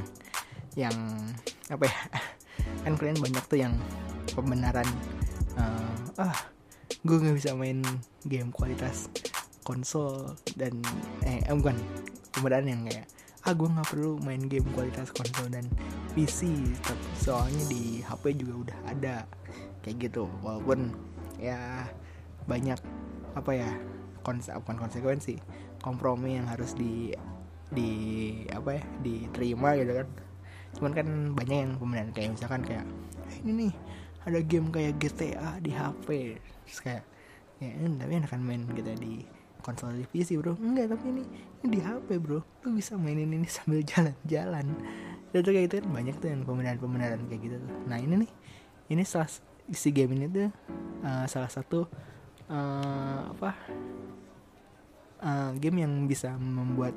yang 0.79 0.97
apa 1.67 1.85
ya? 1.91 1.99
kan 2.87 2.95
kalian 2.95 3.19
banyak 3.19 3.45
tuh 3.51 3.59
yang 3.59 3.75
pembenaran 4.33 4.87
uh, 5.59 6.23
ah 6.23 6.39
gue 7.03 7.17
nggak 7.19 7.37
bisa 7.37 7.55
main 7.59 7.83
game 8.25 8.51
kualitas 8.55 9.11
konsol 9.67 10.39
dan 10.55 10.79
eh, 11.27 11.43
eh 11.43 11.55
bukan 11.55 11.75
pembenaran 12.31 12.67
yang 12.71 12.81
kayak 12.87 13.07
ah 13.47 13.55
gue 13.55 13.69
nggak 13.71 13.87
perlu 13.95 14.19
main 14.27 14.43
game 14.51 14.67
kualitas 14.75 15.15
konsol 15.15 15.47
dan 15.47 15.71
PC 16.19 16.51
soalnya 17.15 17.63
di 17.71 18.03
HP 18.03 18.43
juga 18.43 18.55
udah 18.67 18.79
ada 18.91 19.17
kayak 19.87 20.11
gitu. 20.11 20.27
Walaupun 20.43 20.91
ya 21.39 21.87
banyak 22.51 22.83
apa 23.39 23.51
ya 23.55 23.71
kons 24.27 24.51
bukan 24.51 24.83
konsekuensi 24.83 25.39
kompromi 25.79 26.43
yang 26.43 26.51
harus 26.51 26.75
di 26.75 27.15
di 27.71 27.91
apa 28.51 28.83
ya 28.83 28.83
diterima 29.07 29.79
gitu 29.79 29.95
kan. 29.95 30.09
Cuman 30.75 30.93
kan 30.99 31.09
banyak 31.39 31.57
yang 31.63 31.73
pembenaran 31.79 32.11
kayak 32.11 32.35
misalkan 32.35 32.67
kayak 32.67 32.87
eh, 33.31 33.37
ini 33.47 33.71
nih 33.71 33.75
ada 34.27 34.43
game 34.43 34.75
kayak 34.75 34.99
GTA 34.99 35.63
di 35.63 35.71
HP 35.71 36.35
terus 36.67 36.81
kayak 36.83 37.07
ya 37.63 37.71
tapi 37.79 38.13
enakan 38.19 38.43
main 38.43 38.63
gitu 38.75 38.91
di 38.99 39.23
konsol 39.67 39.99
di 39.99 40.07
PC 40.07 40.39
bro. 40.39 40.55
Enggak 40.63 40.95
tapi 40.95 41.11
ini, 41.11 41.23
ini 41.67 41.69
di 41.75 41.81
HP 41.83 42.23
bro. 42.23 42.39
Lu 42.63 42.69
bisa 42.71 42.95
mainin 42.95 43.27
ini 43.27 43.51
sambil 43.51 43.83
jalan-jalan. 43.91 44.67
Dan 45.35 45.39
tuh 45.43 45.51
kayak 45.51 45.67
gitu 45.67 45.75
kan 45.83 45.87
banyak 45.91 46.15
tuh 46.23 46.29
yang 46.31 46.47
pembenaran-pembenaran 46.47 47.27
kayak 47.27 47.43
gitu 47.43 47.57
tuh. 47.59 47.71
Nah 47.91 47.99
ini 47.99 48.23
nih 48.23 48.31
ini 48.95 49.03
salah 49.03 49.27
si 49.67 49.91
game 49.91 50.15
ini 50.15 50.31
tuh 50.31 50.47
uh, 51.03 51.27
salah 51.27 51.51
satu 51.51 51.91
uh, 52.47 53.35
apa 53.35 53.51
uh, 55.27 55.51
game 55.59 55.83
yang 55.83 56.07
bisa 56.07 56.31
membuat 56.39 56.95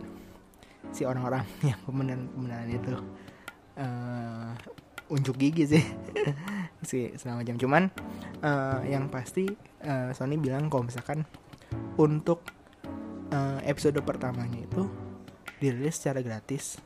si 0.93 1.09
orang-orang 1.09 1.41
yang 1.69 1.81
pembenaran-pembenaran 1.89 2.69
itu 2.69 2.93
uh, 3.81 4.53
unjuk 5.09 5.35
gigi 5.41 5.65
sih. 5.65 5.85
Sih 6.79 7.11
selama 7.19 7.43
jam 7.43 7.59
cuman 7.59 7.91
uh, 8.39 8.79
yang 8.87 9.11
pasti 9.11 9.51
uh, 9.83 10.15
Sony 10.15 10.39
bilang 10.39 10.71
kalau 10.71 10.87
misalkan 10.87 11.27
untuk 11.99 12.58
uh, 13.33 13.59
episode 13.65 13.97
pertamanya 14.01 14.59
itu 14.63 14.85
dirilis 15.59 15.99
secara 15.99 16.23
gratis. 16.23 16.79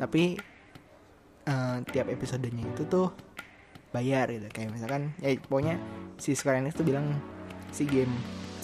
Tapi 0.00 0.38
uh, 1.48 1.78
tiap 1.88 2.08
episodenya 2.08 2.64
itu 2.64 2.86
tuh 2.88 3.12
bayar 3.90 4.30
gitu. 4.32 4.46
Kayak 4.50 4.70
misalkan 4.74 5.12
ya 5.20 5.34
pokoknya 5.36 5.76
si 6.16 6.32
Square 6.36 6.62
Enix 6.62 6.78
tuh 6.78 6.86
bilang 6.86 7.12
si 7.74 7.86
game 7.86 8.12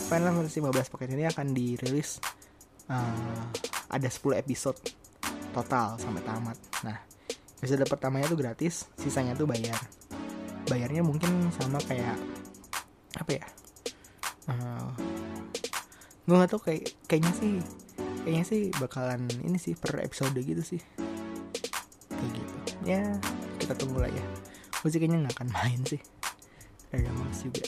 Final 0.07 0.39
Fantasy 0.39 0.63
15 0.63 0.93
Pocket 0.93 1.11
ini 1.11 1.27
akan 1.27 1.47
dirilis 1.51 2.23
uh, 2.91 3.43
ada 3.91 4.09
10 4.09 4.39
episode 4.39 4.79
total 5.51 5.99
sampai 5.99 6.23
tamat. 6.23 6.59
Nah 6.87 6.97
episode 7.59 7.83
pertamanya 7.89 8.31
tuh 8.31 8.39
gratis 8.39 8.87
sisanya 8.97 9.35
tuh 9.35 9.49
bayar. 9.49 9.79
Bayarnya 10.67 11.03
mungkin 11.03 11.51
sama 11.55 11.79
kayak 11.83 12.19
apa 13.17 13.31
ya 13.33 13.47
uh, 14.53 15.16
gue 16.27 16.35
gak 16.35 16.51
tau 16.51 16.61
kayak 16.61 16.91
kayaknya 17.07 17.33
sih 17.39 17.53
kayaknya 18.27 18.45
sih 18.45 18.63
bakalan 18.83 19.31
ini 19.47 19.55
sih 19.63 19.79
per 19.79 20.03
episode 20.03 20.35
gitu 20.35 20.59
sih. 20.59 20.83
Kayak 22.11 22.31
gitu. 22.35 22.55
Ya 22.83 23.03
kita 23.63 23.79
tunggu 23.79 24.03
lah 24.03 24.11
ya. 24.11 24.25
Gue 24.83 24.91
sih 24.91 24.99
kayaknya 24.99 25.23
nggak 25.23 25.35
akan 25.39 25.49
main 25.55 25.81
sih. 25.87 26.03
Ada 26.91 27.11
males 27.15 27.39
juga. 27.39 27.63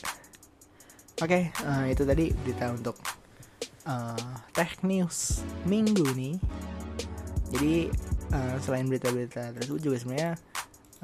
Oke 1.19 1.31
okay, 1.31 1.43
uh, 1.63 1.87
itu 1.87 2.03
tadi 2.03 2.35
berita 2.35 2.75
untuk 2.75 2.99
uh, 3.87 4.35
tech 4.51 4.83
news 4.83 5.47
minggu 5.63 6.07
nih. 6.19 6.35
Jadi 7.55 7.75
uh, 8.35 8.57
selain 8.59 8.91
berita-berita 8.91 9.55
tersebut 9.55 9.81
juga 9.81 9.97
sebenarnya 10.03 10.33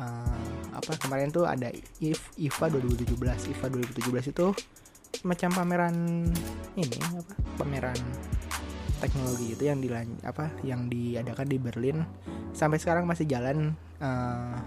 uh, 0.02 0.38
apa 0.74 0.98
kemarin 0.98 1.30
tuh 1.30 1.46
ada 1.46 1.70
IF 2.02 2.34
IFA 2.38 2.74
2017 2.74 3.54
IFA 3.54 3.66
2017 3.70 4.34
itu 4.34 4.46
semacam 5.24 5.50
pameran 5.56 5.96
ini 6.76 7.00
apa 7.00 7.32
pameran 7.56 7.96
teknologi 9.00 9.56
itu 9.56 9.64
yang 9.64 9.80
dilan 9.80 10.20
apa 10.20 10.52
yang 10.60 10.84
diadakan 10.92 11.48
di 11.48 11.56
Berlin. 11.56 12.04
Sampai 12.52 12.76
sekarang 12.76 13.08
masih 13.08 13.24
jalan 13.24 13.72
uh, 14.04 14.60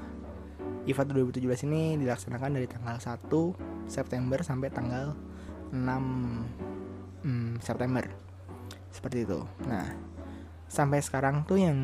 IFA 0.90 1.14
2017 1.14 1.46
ini 1.70 2.02
dilaksanakan 2.02 2.58
dari 2.58 2.66
tanggal 2.66 2.98
1 2.98 3.30
September 3.86 4.42
sampai 4.42 4.74
tanggal 4.74 5.14
6 5.70 5.78
hmm, 5.78 7.62
September. 7.62 8.10
Seperti 8.90 9.30
itu. 9.30 9.46
Nah 9.70 9.86
sampai 10.66 11.06
sekarang 11.06 11.46
tuh 11.46 11.62
yang 11.62 11.78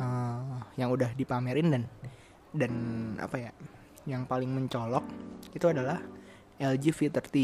uh, 0.00 0.56
yang 0.80 0.88
udah 0.88 1.12
dipamerin 1.12 1.68
dan 1.68 1.84
dan 2.56 2.72
apa 3.20 3.36
ya 3.36 3.52
yang 4.08 4.24
paling 4.24 4.48
mencolok 4.56 5.04
itu 5.52 5.68
adalah 5.68 6.00
LG 6.58 6.84
V30 6.94 7.36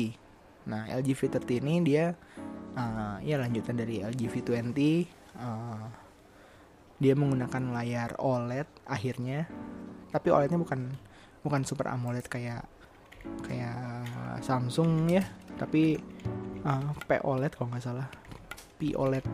nah 0.64 0.88
LG 0.88 1.08
V30 1.12 1.50
ini 1.60 1.74
dia 1.84 2.16
uh, 2.74 3.16
ya 3.20 3.36
lanjutan 3.36 3.76
dari 3.76 4.00
LG 4.00 4.32
V20 4.32 4.80
uh, 5.36 5.86
dia 7.02 7.14
menggunakan 7.18 7.74
layar 7.74 8.14
OLED 8.22 8.68
akhirnya. 8.86 9.50
Tapi 10.14 10.28
OLEDnya 10.30 10.56
bukan 10.56 10.80
bukan 11.42 11.60
super 11.66 11.90
AMOLED 11.90 12.26
kayak 12.30 12.64
kayak 13.44 14.06
Samsung 14.40 15.10
ya. 15.10 15.24
Tapi 15.58 15.98
uh, 16.62 16.90
P 17.04 17.10
OLED 17.18 17.52
kalau 17.58 17.74
nggak 17.74 17.84
salah. 17.84 18.08
P 18.78 18.94
OLED 18.94 19.26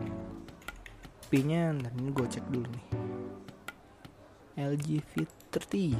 P 1.31 1.47
nya 1.47 1.71
dan 1.71 1.93
ini 1.95 2.11
gue 2.11 2.27
cek 2.27 2.45
dulu 2.49 2.67
nih. 2.67 2.85
LG 4.59 4.87
V30 5.15 5.95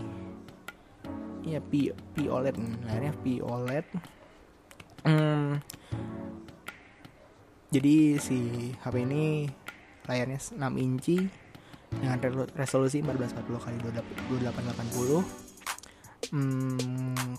ya 1.45 1.62
P 1.62 1.93
OLED 2.29 2.57
layarnya 2.86 3.13
P 3.21 3.41
OLED 3.41 3.86
hmm, 5.07 5.50
jadi 7.71 8.19
si 8.19 8.67
HP 8.83 9.07
ini 9.07 9.48
layarnya 10.03 10.43
6 10.43 10.60
inci 10.75 11.24
dengan 11.88 12.19
resolusi 12.51 13.00
1440 13.00 13.63
kali 13.63 13.79
2880 13.79 16.36
hmm, 16.36 17.31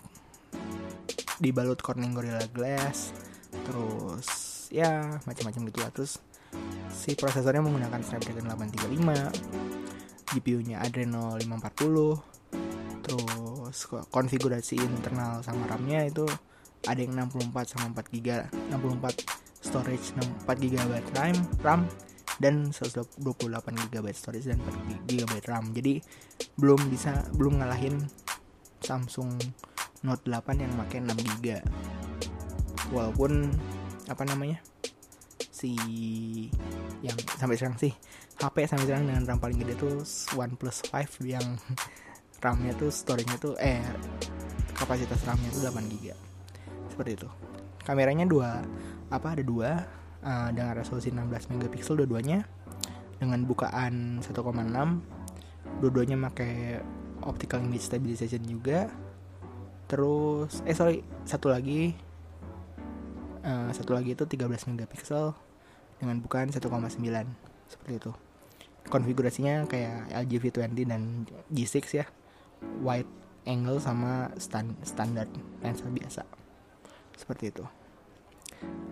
dibalut 1.36 1.76
Corning 1.84 2.16
Gorilla 2.16 2.48
Glass. 2.48 3.12
Terus 3.68 4.24
ya 4.72 5.20
macam-macam 5.28 5.68
gitu 5.68 5.84
lah. 5.84 5.92
Terus 5.92 6.16
si 6.88 7.12
prosesornya 7.12 7.60
menggunakan 7.60 8.00
Snapdragon 8.00 8.48
835 8.48 10.32
GPU-nya 10.32 10.80
Adreno 10.80 11.36
540 11.36 13.04
terus 13.04 13.51
konfigurasi 14.12 14.76
internal 14.78 15.40
sama 15.40 15.64
RAM-nya 15.66 16.06
itu 16.06 16.28
ada 16.86 16.98
yang 16.98 17.14
64 17.16 17.72
sama 17.72 17.94
4 17.94 18.12
GB 18.12 18.28
64 18.70 19.62
storage 19.62 20.06
4 20.14 20.44
GB 20.44 20.76
RAM 21.16 21.36
RAM 21.62 21.80
dan 22.42 22.74
128 22.74 23.22
GB 23.92 24.06
storage 24.10 24.50
dan 24.50 24.58
4 24.58 25.06
GB 25.06 25.32
RAM. 25.46 25.70
Jadi 25.70 26.02
belum 26.58 26.90
bisa 26.90 27.22
belum 27.38 27.62
ngalahin 27.62 28.02
Samsung 28.82 29.38
Note 30.02 30.26
8 30.26 30.58
yang 30.58 30.72
pakai 30.74 30.98
6 31.06 31.14
GB 31.14 31.46
walaupun 32.90 33.48
apa 34.10 34.26
namanya 34.26 34.58
si 35.38 35.78
yang 37.06 37.14
sampai 37.38 37.54
sekarang 37.54 37.78
sih 37.78 37.94
HP 38.42 38.66
sampai 38.66 38.84
sekarang 38.90 39.06
dengan 39.06 39.22
RAM 39.22 39.38
paling 39.38 39.62
gede 39.62 39.78
tuh 39.78 40.02
OnePlus 40.34 40.90
5 40.90 41.22
yang 41.22 41.46
RAM-nya 42.42 42.74
tuh 42.74 42.90
storage-nya 42.90 43.38
tuh 43.38 43.54
eh 43.62 43.78
kapasitas 44.74 45.22
RAM-nya 45.22 45.54
tuh 45.54 45.62
8 45.70 45.78
GB 45.86 46.10
seperti 46.90 47.22
itu. 47.22 47.28
Kameranya 47.86 48.26
dua 48.26 48.66
apa 49.08 49.38
ada 49.38 49.42
dua 49.46 49.86
uh, 50.26 50.48
dengan 50.50 50.74
resolusi 50.74 51.14
16 51.14 51.54
megapiksel 51.54 52.02
dua-duanya 52.02 52.42
dengan 53.22 53.46
bukaan 53.46 54.18
1,6 54.18 54.34
dua-duanya 55.78 56.16
pakai 56.34 56.82
optical 57.22 57.62
image 57.62 57.86
stabilization 57.86 58.42
juga. 58.42 58.90
Terus 59.86 60.66
eh 60.66 60.74
sorry 60.74 61.06
satu 61.22 61.46
lagi 61.54 61.94
uh, 63.46 63.70
satu 63.70 63.94
lagi 63.94 64.18
itu 64.18 64.26
13 64.26 64.74
megapiksel 64.74 65.30
dengan 66.02 66.18
bukaan 66.18 66.50
1,9 66.50 66.58
seperti 67.70 67.92
itu. 67.94 68.12
Konfigurasinya 68.90 69.70
kayak 69.70 70.10
LG 70.10 70.32
V20 70.42 70.90
dan 70.90 71.22
G6 71.54 71.86
ya 72.02 72.06
wide 72.82 73.08
angle 73.46 73.78
sama 73.82 74.30
stand, 74.38 74.74
standar 74.86 75.26
lensa 75.62 75.86
biasa. 75.86 76.22
Seperti 77.18 77.50
itu. 77.50 77.64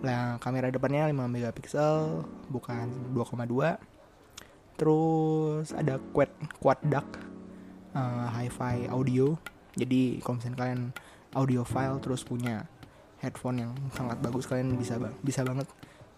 Nah 0.02 0.38
kamera 0.42 0.70
depannya 0.72 1.06
5 1.06 1.30
megapiksel 1.30 2.26
bukan 2.50 2.90
2,2 3.14 3.78
terus 4.80 5.76
ada 5.76 6.00
quad 6.16 6.32
quad 6.56 6.80
DAC 6.82 7.06
uh, 7.94 8.26
hi-fi 8.32 8.88
audio. 8.90 9.36
Jadi 9.76 10.18
kalau 10.24 10.40
misalnya 10.40 10.58
kalian 10.58 10.82
audio 11.36 11.62
file 11.62 12.02
terus 12.02 12.26
punya 12.26 12.66
headphone 13.20 13.62
yang 13.62 13.72
sangat 13.92 14.18
bagus 14.24 14.48
kalian 14.48 14.74
bisa 14.74 14.96
bisa 15.20 15.44
banget 15.44 15.68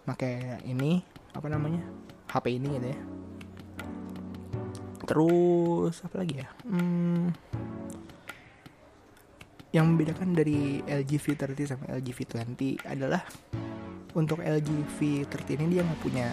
pakai 0.07 0.63
ini 0.65 1.03
apa 1.35 1.47
namanya 1.51 1.83
HP 2.31 2.57
ini 2.57 2.79
gitu 2.79 2.87
ya 2.95 2.99
terus 5.03 5.99
apa 6.03 6.23
lagi 6.23 6.39
ya? 6.39 6.47
Hmm, 6.67 7.35
yang 9.73 9.89
membedakan 9.89 10.37
dari 10.37 10.85
LG 10.85 11.11
V30 11.17 11.59
sama 11.65 11.83
LG 11.97 12.07
V20 12.13 12.85
adalah 12.85 13.25
untuk 14.13 14.45
LG 14.45 14.69
V30 15.01 15.49
ini 15.57 15.65
dia 15.77 15.81
nggak 15.81 16.01
punya 16.05 16.29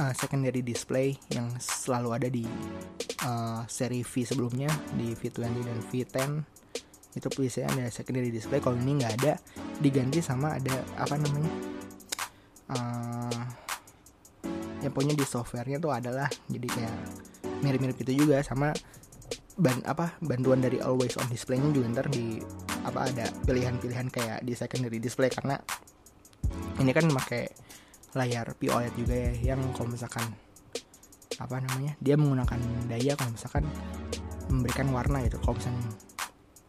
uh, 0.00 0.12
secondary 0.16 0.64
display 0.64 1.12
yang 1.28 1.52
selalu 1.60 2.08
ada 2.16 2.28
di 2.32 2.48
uh, 3.28 3.68
seri 3.68 4.00
V 4.00 4.24
sebelumnya 4.24 4.72
di 4.96 5.12
V20 5.12 5.60
dan 5.60 5.78
V10 5.92 6.30
itu 7.14 7.28
biasanya 7.30 7.68
ada 7.70 7.84
secondary 7.94 8.32
display. 8.32 8.58
Kalau 8.58 8.74
ini 8.80 8.98
nggak 8.98 9.12
ada 9.22 9.38
diganti 9.78 10.18
sama 10.18 10.56
ada 10.58 10.82
apa 10.98 11.14
namanya 11.20 11.52
uh, 12.72 13.42
yang 14.82 14.92
punya 14.92 15.12
di 15.12 15.22
softwarenya 15.22 15.78
tuh 15.78 15.92
adalah 15.92 16.26
jadi 16.48 16.68
kayak 16.68 16.96
mirip-mirip 17.64 17.96
itu 18.04 18.12
juga 18.26 18.44
sama 18.44 18.76
ban 19.56 19.80
apa 19.86 20.18
bantuan 20.20 20.60
dari 20.60 20.82
always 20.82 21.16
on 21.16 21.30
displaynya 21.30 21.70
juga 21.72 21.86
ntar 21.94 22.06
di 22.10 22.42
apa 22.84 23.08
ada 23.08 23.30
pilihan-pilihan 23.46 24.10
kayak 24.12 24.38
di 24.44 24.52
secondary 24.52 24.98
display 25.00 25.30
karena 25.30 25.56
ini 26.82 26.90
kan 26.92 27.06
pakai 27.08 27.48
layar 28.14 28.54
POLED 28.58 28.94
juga 28.94 29.14
ya 29.14 29.54
yang 29.54 29.60
kalau 29.74 29.90
misalkan 29.94 30.26
apa 31.38 31.58
namanya 31.58 31.98
dia 31.98 32.14
menggunakan 32.14 32.60
daya 32.86 33.18
kalau 33.18 33.34
misalkan 33.34 33.64
memberikan 34.50 34.88
warna 34.94 35.18
gitu. 35.26 35.36
Kalau 35.42 35.56
misalkan 35.58 35.86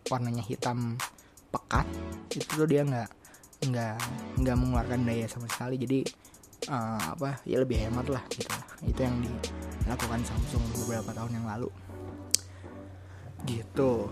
warnanya 0.10 0.44
hitam 0.46 0.98
pekat 1.54 1.88
itu 2.34 2.50
tuh 2.50 2.68
dia 2.68 2.82
nggak 2.86 3.10
nggak 3.66 3.98
nggak 4.42 4.56
mengeluarkan 4.58 5.02
daya 5.06 5.26
sama 5.30 5.46
sekali. 5.50 5.76
Jadi 5.78 6.00
uh, 6.70 7.14
apa 7.14 7.42
ya 7.46 7.62
lebih 7.62 7.78
hemat 7.78 8.10
lah 8.10 8.24
gitu 8.34 8.50
lah. 8.50 8.66
Itu 8.86 9.00
yang 9.06 9.22
dilakukan 9.86 10.22
Samsung 10.26 10.64
beberapa 10.84 11.14
tahun 11.14 11.38
yang 11.38 11.46
lalu. 11.46 11.70
Gitu. 13.46 14.10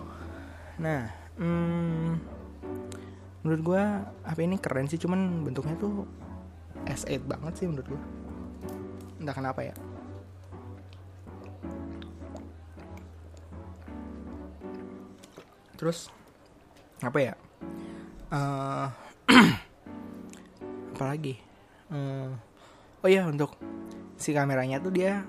Nah 0.77 1.09
hmm, 1.41 2.21
menurut 3.41 3.61
gue 3.65 3.83
HP 4.29 4.39
ini 4.45 4.57
keren 4.61 4.87
sih 4.87 5.01
cuman 5.01 5.43
bentuknya 5.43 5.75
tuh 5.81 6.05
S8 6.85 7.25
banget 7.25 7.53
sih 7.57 7.67
menurut 7.67 7.87
gue 7.89 8.01
entah 9.19 9.33
kenapa 9.33 9.65
ya. 9.65 9.75
Terus 15.75 16.07
apa 17.01 17.19
ya? 17.19 17.33
Uh, 18.33 18.87
apa 20.93 21.19
lagi 21.19 21.37
uh, 21.93 22.33
oh 23.01 23.09
ya 23.09 23.25
untuk 23.29 23.57
si 24.17 24.33
kameranya 24.33 24.77
tuh 24.81 24.93
dia 24.93 25.25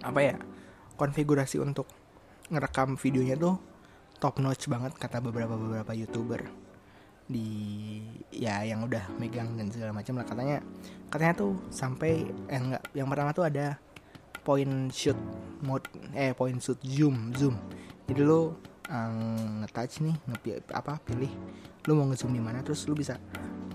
apa 0.00 0.20
ya 0.20 0.36
konfigurasi 0.96 1.60
untuk 1.60 1.88
ngerekam 2.50 2.98
videonya 2.98 3.38
tuh 3.38 3.56
top 4.20 4.42
notch 4.42 4.68
banget 4.68 4.92
kata 4.96 5.24
beberapa 5.24 5.56
beberapa 5.56 5.92
youtuber. 5.96 6.44
Di 7.30 7.46
ya 8.34 8.66
yang 8.66 8.84
udah 8.84 9.06
megang 9.16 9.54
dan 9.54 9.70
segala 9.70 9.94
macam 9.94 10.18
lah 10.18 10.26
katanya 10.26 10.58
katanya 11.08 11.34
tuh 11.46 11.54
sampai 11.70 12.26
eh 12.50 12.58
enggak 12.58 12.82
yang 12.92 13.06
pertama 13.06 13.30
tuh 13.30 13.46
ada 13.46 13.78
point 14.42 14.90
shoot 14.90 15.16
mode 15.62 15.86
eh 16.12 16.34
point 16.34 16.58
shoot 16.58 16.80
zoom 16.82 17.30
zoom. 17.38 17.54
Jadi 18.10 18.26
lo 18.26 18.58
um, 18.90 19.62
nge-touch 19.62 20.02
nih 20.02 20.16
nge 20.26 20.38
apa 20.74 20.98
pilih 21.06 21.30
lu 21.88 21.96
mau 21.96 22.06
ngezoom 22.10 22.34
di 22.34 22.42
mana 22.42 22.60
terus 22.60 22.84
lu 22.84 22.92
bisa 22.92 23.16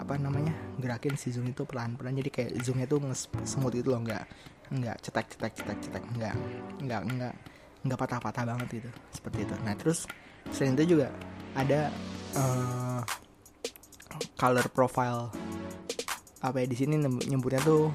apa 0.06 0.22
namanya 0.22 0.54
gerakin 0.78 1.18
si 1.18 1.34
zoom 1.34 1.50
itu 1.50 1.66
pelan-pelan. 1.66 2.14
Jadi 2.14 2.30
kayak 2.30 2.52
zoomnya 2.62 2.86
tuh 2.86 3.02
semut 3.42 3.74
itu 3.74 3.90
loh 3.90 4.06
nggak 4.06 4.24
nggak 4.70 4.98
cetak 5.02 5.26
cetak 5.34 5.54
cetak 5.58 5.78
cetak 5.82 6.04
nggak 6.14 6.36
nggak 6.86 7.02
nggak 7.10 7.34
nggak 7.86 7.98
patah-patah 7.98 8.46
banget 8.46 8.68
gitu 8.86 8.90
seperti 9.10 9.50
itu. 9.50 9.56
Nah 9.66 9.74
terus 9.74 10.06
selain 10.54 10.78
itu 10.78 10.94
juga 10.94 11.10
ada 11.58 11.90
uh, 12.38 13.02
color 14.38 14.70
profile 14.70 15.34
apa 16.46 16.62
ya 16.62 16.70
di 16.70 16.78
sini 16.78 17.02
nyebutnya 17.02 17.66
tuh 17.66 17.90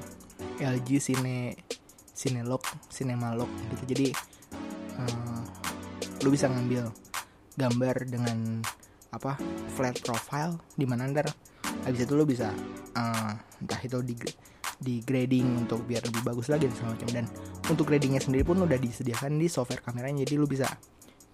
LG 0.59 0.89
Cine 0.99 1.55
Cinelog 2.11 2.59
Cinemalog 2.91 3.47
gitu. 3.71 3.95
Jadi 3.95 4.07
uh, 4.99 5.41
lu 6.27 6.29
bisa 6.35 6.51
ngambil 6.51 6.91
gambar 7.55 7.95
dengan 8.03 8.59
apa 9.11 9.35
flat 9.75 9.99
profile 9.99 10.55
di 10.75 10.87
mana 10.87 11.07
ntar 11.11 11.27
habis 11.85 12.05
itu 12.05 12.13
lo 12.13 12.23
bisa 12.27 12.53
uh, 12.95 13.33
entah 13.61 13.81
itu 13.81 13.99
di 14.05 14.15
di 14.81 14.97
grading 15.05 15.61
untuk 15.61 15.85
biar 15.85 16.01
lebih 16.09 16.25
bagus 16.25 16.49
lagi 16.49 16.65
dan 16.65 16.75
segala 16.75 16.91
macam. 16.97 17.09
Dan 17.13 17.25
untuk 17.69 17.85
gradingnya 17.85 18.21
sendiri 18.21 18.41
pun 18.41 18.57
udah 18.61 18.77
disediakan 18.81 19.37
di 19.37 19.45
software 19.45 19.85
kameranya. 19.85 20.25
Jadi 20.25 20.35
lo 20.41 20.49
bisa 20.49 20.65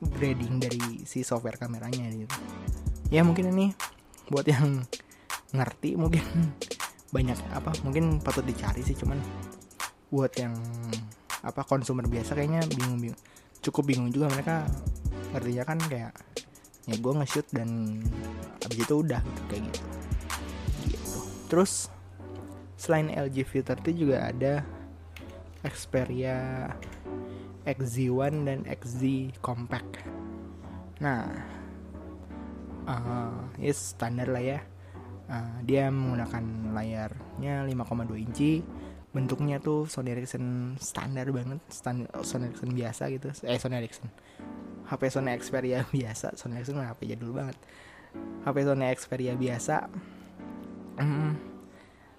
grading 0.04 0.60
dari 0.60 1.08
si 1.08 1.24
software 1.24 1.56
kameranya 1.56 2.12
gitu. 2.12 2.36
Ya 3.08 3.24
mungkin 3.24 3.56
ini 3.56 3.72
buat 4.28 4.44
yang 4.44 4.84
ngerti 5.56 5.96
mungkin 5.96 6.24
banyak 7.16 7.40
apa 7.56 7.72
mungkin 7.88 8.20
patut 8.20 8.44
dicari 8.44 8.84
sih. 8.84 9.00
Cuman 9.00 9.18
buat 10.12 10.36
yang 10.36 10.54
apa 11.40 11.64
konsumer 11.64 12.04
biasa 12.04 12.36
kayaknya 12.36 12.68
bingung 12.68 13.00
bingung 13.00 13.22
cukup 13.64 13.88
bingung 13.88 14.12
juga 14.12 14.28
mereka. 14.28 14.68
Ngertinya 15.32 15.64
kan 15.64 15.80
kayak 15.88 16.12
ya 16.88 16.96
gue 16.96 17.14
nge-shoot 17.20 17.48
dan 17.52 18.00
abis 18.64 18.80
itu 18.80 18.96
udah 18.96 19.20
gitu 19.20 19.42
kayak 19.52 19.64
gitu 19.68 19.82
terus 21.48 21.88
selain 22.78 23.10
LG 23.10 23.48
V30 23.50 23.86
juga 23.98 24.18
ada 24.30 24.54
Xperia 25.66 26.70
XZ1 27.68 28.34
dan 28.48 28.60
XZ 28.64 29.34
Compact. 29.42 30.00
Nah 31.04 31.26
uh, 32.88 33.38
ya 33.60 33.74
standar 33.76 34.32
lah 34.32 34.44
ya. 34.44 34.60
Uh, 35.28 35.60
dia 35.68 35.92
menggunakan 35.92 36.72
layarnya 36.72 37.68
5,2 37.68 38.24
inci. 38.24 38.64
Bentuknya 39.12 39.60
tuh 39.60 39.90
Sony 39.90 40.16
Ericsson 40.16 40.78
standar 40.80 41.28
banget 41.34 41.60
standar 41.68 42.08
Sony 42.24 42.48
Ericsson 42.48 42.72
biasa 42.72 43.04
gitu. 43.12 43.28
Eh 43.44 43.60
Sony 43.60 43.76
Ericsson. 43.84 44.08
HP 44.88 45.02
Sony 45.18 45.36
Xperia 45.36 45.84
biasa. 45.92 46.38
Sony 46.40 46.62
Ericsson 46.62 46.80
HP 46.80 47.12
jadul 47.12 47.36
banget. 47.36 47.60
HP 48.48 48.58
Sony 48.64 48.88
Xperia 48.96 49.34
biasa 49.36 49.92
hmm, 50.98 51.32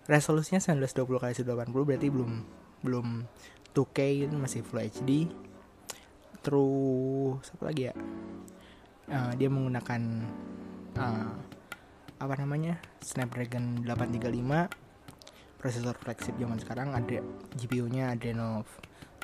resolusinya 0.07 0.63
1920 0.63 1.35
x 1.35 1.45
1080 1.45 1.89
berarti 1.89 2.09
belum 2.09 2.33
belum 2.83 3.07
2K 3.75 3.99
gitu, 4.27 4.35
masih 4.39 4.63
Full 4.65 4.81
HD 4.83 5.11
terus 6.39 7.45
apa 7.59 7.65
lagi 7.69 7.91
ya? 7.91 7.95
Uh, 9.09 9.33
dia 9.37 9.49
menggunakan 9.51 10.01
uh, 10.97 11.35
apa 12.19 12.35
namanya? 12.39 12.79
Snapdragon 13.03 13.83
835 13.85 14.89
prosesor 15.59 15.99
flagship 15.99 16.39
zaman 16.39 16.59
sekarang 16.63 16.95
ada 16.95 17.19
GPU-nya 17.59 18.15
Adreno 18.15 18.63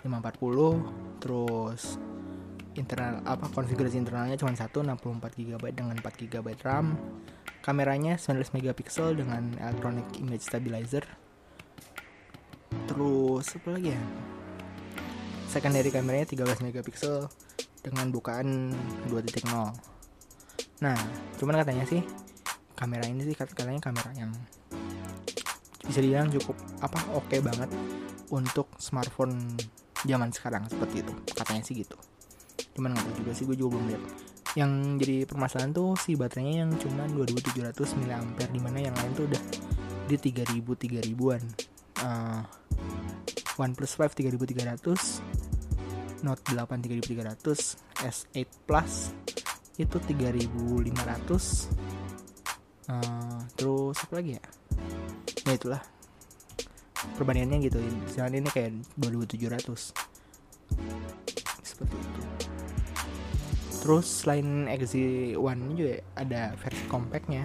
540 0.03 1.23
terus 1.23 1.97
internal 2.75 3.23
apa 3.23 3.47
konfigurasi 3.55 4.03
internalnya 4.03 4.35
cuma 4.35 4.51
satu 4.53 4.83
64 4.83 5.31
GB 5.39 5.65
dengan 5.73 5.95
4 5.95 6.03
GB 6.27 6.47
RAM 6.61 6.99
kameranya 7.65 8.21
19 8.21 8.53
megapiksel 8.53 9.17
dengan 9.17 9.57
electronic 9.57 10.05
image 10.21 10.45
stabilizer. 10.45 11.09
Terus 12.85 13.57
apa 13.57 13.69
lagi 13.73 13.97
ya? 13.97 14.03
Secondary 15.49 15.89
kameranya 15.89 16.29
13 16.29 16.61
megapiksel 16.61 17.25
dengan 17.81 18.13
bukaan 18.13 18.73
2.0 19.09 19.49
nah 20.83 20.99
cuman 21.39 21.63
katanya 21.63 21.87
sih 21.87 22.03
kamera 22.75 23.07
ini 23.07 23.23
sih 23.23 23.37
katanya 23.39 23.79
kamera 23.79 24.11
yang 24.19 24.35
bisa 25.87 26.03
dibilang 26.03 26.29
cukup 26.33 26.59
apa 26.83 26.99
oke 27.15 27.31
okay 27.31 27.39
banget 27.39 27.71
untuk 28.33 28.73
smartphone 28.81 29.37
zaman 30.05 30.31
sekarang 30.33 30.65
seperti 30.69 31.01
itu. 31.05 31.13
Katanya 31.33 31.63
sih 31.65 31.75
gitu. 31.77 31.97
Cuman 32.77 32.93
nggak 32.93 33.05
tahu 33.05 33.15
juga 33.25 33.31
sih 33.37 33.45
gue 33.49 33.57
juga 33.57 33.77
belum 33.77 33.87
lihat 33.93 34.03
yang 34.55 35.03
jadi 35.03 35.27
permasalahan 35.27 35.75
tuh 35.75 35.99
si 35.99 36.15
baterainya 36.15 36.63
yang 36.67 36.73
cuma 36.79 37.07
2700 37.11 37.75
mAh 37.99 38.23
di 38.51 38.61
mana 38.63 38.79
yang 38.79 38.95
lain 38.95 39.11
tuh 39.19 39.27
udah 39.27 39.43
di 40.07 40.15
3000 40.15 40.63
3000-an 40.63 41.43
uh, 42.07 42.47
OnePlus 43.59 43.99
5 43.99 44.15
3300 44.15 46.23
Note 46.25 46.41
8 46.55 46.81
3300 46.81 48.07
S8 48.07 48.47
Plus 48.65 49.13
itu 49.75 49.99
3500 49.99 51.67
uh, 52.89 53.45
terus 53.59 53.99
apa 54.07 54.23
lagi 54.23 54.39
ya? 54.39 54.45
Ya 55.45 55.53
itulah. 55.59 55.83
Perbandingannya 57.19 57.69
gitu 57.69 57.83
jangan 58.17 58.33
ini 58.39 58.49
kayak 58.49 58.81
2700 58.97 59.93
seperti 61.61 62.01
itu 62.01 62.24
terus 63.85 64.25
selain 64.25 64.65
XZ1 64.65 65.37
juga 65.77 66.01
ada 66.17 66.57
versi 66.57 66.85
compactnya. 66.89 67.45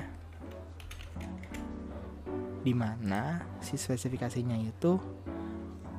Di 2.64 2.72
mana 2.72 3.44
si 3.60 3.76
spesifikasinya 3.76 4.56
itu 4.56 4.96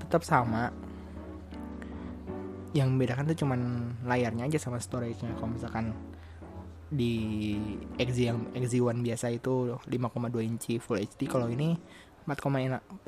tetap 0.00 0.24
sama. 0.24 0.72
Yang 2.72 2.88
membedakan 2.88 3.28
tuh 3.28 3.38
cuman 3.44 3.60
layarnya 4.08 4.48
aja 4.48 4.56
sama 4.56 4.80
storage-nya. 4.80 5.36
Kalau 5.36 5.52
misalkan 5.52 5.92
di 6.88 7.12
XZ 8.00 8.18
yang 8.32 8.40
XZ1 8.56 8.96
biasa 8.96 9.26
itu 9.36 9.76
5,2 9.76 9.92
inci 10.40 10.80
Full 10.80 11.04
HD 11.04 11.28
kalau 11.28 11.52
ini 11.52 11.76
4,6 12.24 13.04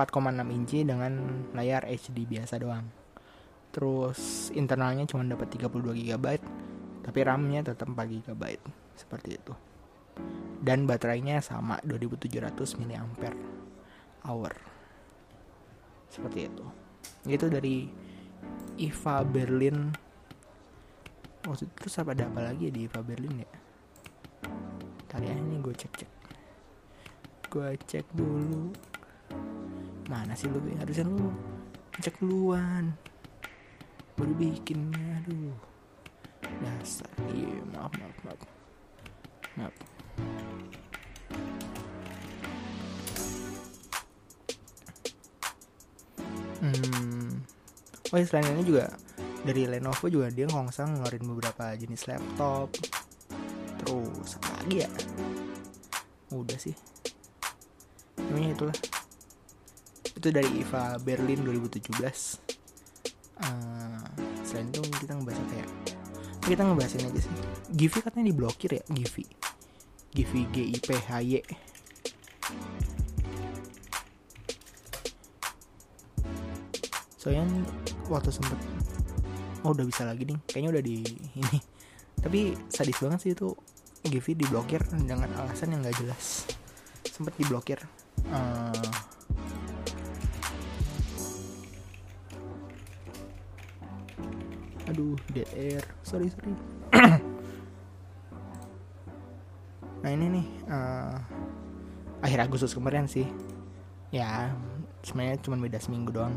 inci 0.52 0.84
dengan 0.84 1.16
layar 1.56 1.88
HD 1.88 2.28
biasa 2.28 2.60
doang. 2.60 2.84
Terus 3.72 4.52
internalnya 4.52 5.08
cuma 5.08 5.24
dapat 5.24 5.48
32 5.48 5.96
GB 5.96 6.26
tapi 7.02 7.18
RAM-nya 7.26 7.66
tetap 7.66 7.90
4 7.90 7.98
GB 7.98 8.42
seperti 8.94 9.34
itu. 9.34 9.52
Dan 10.62 10.86
baterainya 10.86 11.42
sama 11.42 11.82
2700 11.82 12.78
mAh 12.78 13.02
seperti 16.06 16.40
itu. 16.46 16.66
Itu 17.26 17.50
dari 17.50 17.90
IFA 18.78 19.26
Berlin. 19.26 19.90
Oh 21.50 21.58
terus 21.58 21.98
apa 21.98 22.14
ada 22.14 22.30
apa 22.30 22.54
lagi 22.54 22.70
ya 22.70 22.72
di 22.72 22.86
IFA 22.86 23.02
Berlin 23.02 23.42
ya? 23.42 23.50
Tadi 25.10 25.26
ya 25.26 25.34
ini 25.34 25.58
gue 25.58 25.74
cek 25.74 25.92
cek 25.98 26.10
gue 27.52 27.68
cek 27.84 28.06
dulu. 28.14 28.70
Mana 30.06 30.32
sih 30.38 30.46
lu 30.46 30.62
harusnya 30.78 31.04
lu? 31.04 31.34
Cek 31.98 32.22
duluan. 32.22 32.94
Baru 34.14 34.32
bikinnya 34.38 35.20
aduh 35.20 35.71
dasar 36.62 37.10
iya 37.34 37.58
maaf 37.74 37.92
maaf 37.98 38.16
maaf. 38.24 38.40
Maaf. 39.58 39.74
Hmm. 46.62 47.42
Oh 48.14 48.16
ya 48.16 48.24
selain 48.24 48.54
ini 48.54 48.62
juga 48.62 48.86
dari 49.42 49.66
Lenovo 49.66 50.06
juga 50.06 50.30
dia 50.30 50.46
ngongsang 50.46 51.02
ngeluarin 51.02 51.26
beberapa 51.26 51.74
jenis 51.74 52.06
laptop. 52.06 52.70
Terus 53.82 54.38
apa 54.38 54.48
lagi 54.62 54.86
ya? 54.86 54.90
Udah 56.30 56.58
sih. 56.62 56.78
Namanya 58.30 58.54
itulah. 58.54 58.78
Itu 60.14 60.30
dari 60.30 60.62
IFA 60.62 61.02
Berlin 61.02 61.42
2017 61.42 62.52
uh, 63.42 64.06
selain 64.46 64.68
itu 64.70 64.80
kita 65.02 65.12
ngebahas 65.18 65.50
ya 65.50 65.66
kita 66.42 66.66
ngebahasin 66.66 67.06
aja 67.06 67.20
sih. 67.22 67.32
Givi 67.72 67.98
katanya 68.04 68.34
diblokir 68.34 68.76
ya 68.76 68.82
Givi 68.90 69.24
Givi 70.12 70.40
G 70.52 70.56
I 70.74 70.78
P 70.82 70.88
H 70.92 71.10
Y. 71.24 71.40
Soalnya 77.16 77.46
waktu 78.10 78.34
sempet 78.34 78.58
oh 79.62 79.70
udah 79.70 79.86
bisa 79.86 80.02
lagi 80.02 80.26
nih. 80.26 80.38
Kayaknya 80.50 80.70
udah 80.74 80.82
di 80.82 80.96
ini. 81.38 81.58
Tapi 82.18 82.54
sadis 82.68 82.98
banget 82.98 83.20
sih 83.22 83.32
itu 83.32 83.54
Givi 84.02 84.34
diblokir 84.34 84.82
dengan 84.90 85.30
alasan 85.38 85.72
yang 85.72 85.86
gak 85.86 85.96
jelas. 86.02 86.50
Sempet 87.06 87.32
diblokir. 87.38 87.78
Uh, 88.28 88.74
aduh 94.90 95.16
dead 95.32 95.48
air 95.56 95.82
sorry 96.12 96.28
sorry. 96.28 96.52
Nah 100.02 100.10
ini 100.10 100.26
nih 100.34 100.46
uh, 100.66 101.14
akhir 102.26 102.50
Agustus 102.50 102.74
kemarin 102.74 103.06
sih. 103.06 103.22
Ya 104.10 104.50
sebenarnya 105.06 105.38
cuma 105.40 105.56
beda 105.62 105.78
seminggu 105.78 106.10
doang. 106.10 106.34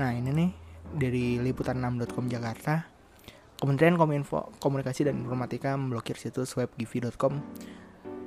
Nah 0.00 0.16
ini 0.16 0.32
nih 0.32 0.50
dari 0.96 1.38
liputan6.com 1.38 2.26
Jakarta 2.26 2.88
Kementerian 3.60 4.00
Kominfo 4.00 4.50
Komunikasi 4.58 5.06
dan 5.06 5.20
Informatika 5.20 5.76
memblokir 5.76 6.16
situs 6.16 6.56
web 6.56 6.72
givi.com 6.74 7.38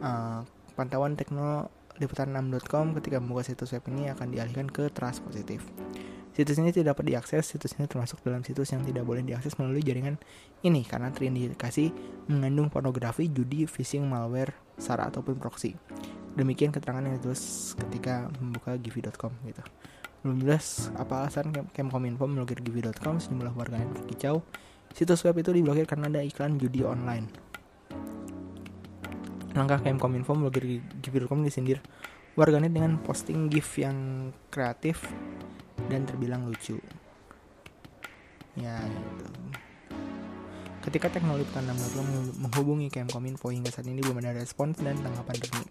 uh, 0.06 0.46
pantauan 0.78 1.18
tekno 1.18 1.68
liputan6.com 1.98 2.94
ketika 3.02 3.18
membuka 3.18 3.44
situs 3.44 3.74
web 3.74 3.84
ini 3.90 4.14
akan 4.14 4.30
dialihkan 4.30 4.70
ke 4.70 4.94
trust 4.94 5.26
positif 5.26 5.66
Situs 6.34 6.58
ini 6.58 6.74
tidak 6.74 6.98
dapat 6.98 7.14
diakses, 7.14 7.46
situs 7.46 7.78
ini 7.78 7.86
termasuk 7.86 8.18
dalam 8.26 8.42
situs 8.42 8.74
yang 8.74 8.82
tidak 8.82 9.06
boleh 9.06 9.22
diakses 9.22 9.54
melalui 9.62 9.86
jaringan 9.86 10.18
ini 10.66 10.82
karena 10.82 11.14
terindikasi 11.14 11.94
mengandung 12.26 12.74
pornografi, 12.74 13.30
judi, 13.30 13.70
phishing, 13.70 14.10
malware, 14.10 14.58
SAR 14.82 15.06
ataupun 15.06 15.38
proxy. 15.38 15.78
Demikian 16.34 16.74
keterangan 16.74 17.06
yang 17.06 17.22
ditulis 17.22 17.78
ketika 17.78 18.34
membuka 18.42 18.74
givi.com 18.82 19.30
gitu. 19.46 19.62
Belum 20.26 20.42
jelas 20.42 20.90
apa 20.98 21.22
alasan 21.22 21.54
Kemkominfo 21.70 22.26
memblokir 22.26 22.66
givi.com 22.66 23.22
sejumlah 23.22 23.54
warganet 23.54 23.94
berkicau. 23.94 24.42
Situs 24.90 25.22
web 25.30 25.38
itu 25.38 25.54
diblokir 25.54 25.86
karena 25.86 26.10
ada 26.10 26.26
iklan 26.26 26.58
judi 26.58 26.82
online. 26.82 27.30
Langkah 29.54 29.86
Kemkominfo 29.86 30.34
memblokir 30.34 30.82
givi.com 30.98 31.46
disindir 31.46 31.78
warganet 32.34 32.74
dengan 32.74 32.98
posting 32.98 33.54
GIF 33.54 33.78
yang 33.78 34.34
kreatif 34.50 35.06
dan 35.92 36.08
terbilang 36.08 36.48
lucu 36.48 36.78
ya 38.58 38.78
gitu 38.86 39.26
Ketika 40.84 41.08
teknologi 41.08 41.48
tanam 41.56 41.80
menghubungi 42.44 42.92
Kemkominfo 42.92 43.56
hingga 43.56 43.72
saat 43.72 43.88
ini 43.88 44.04
belum 44.04 44.20
ada 44.20 44.36
respons 44.36 44.84
dan 44.84 45.00
tanggapan 45.00 45.40
resmi. 45.40 45.64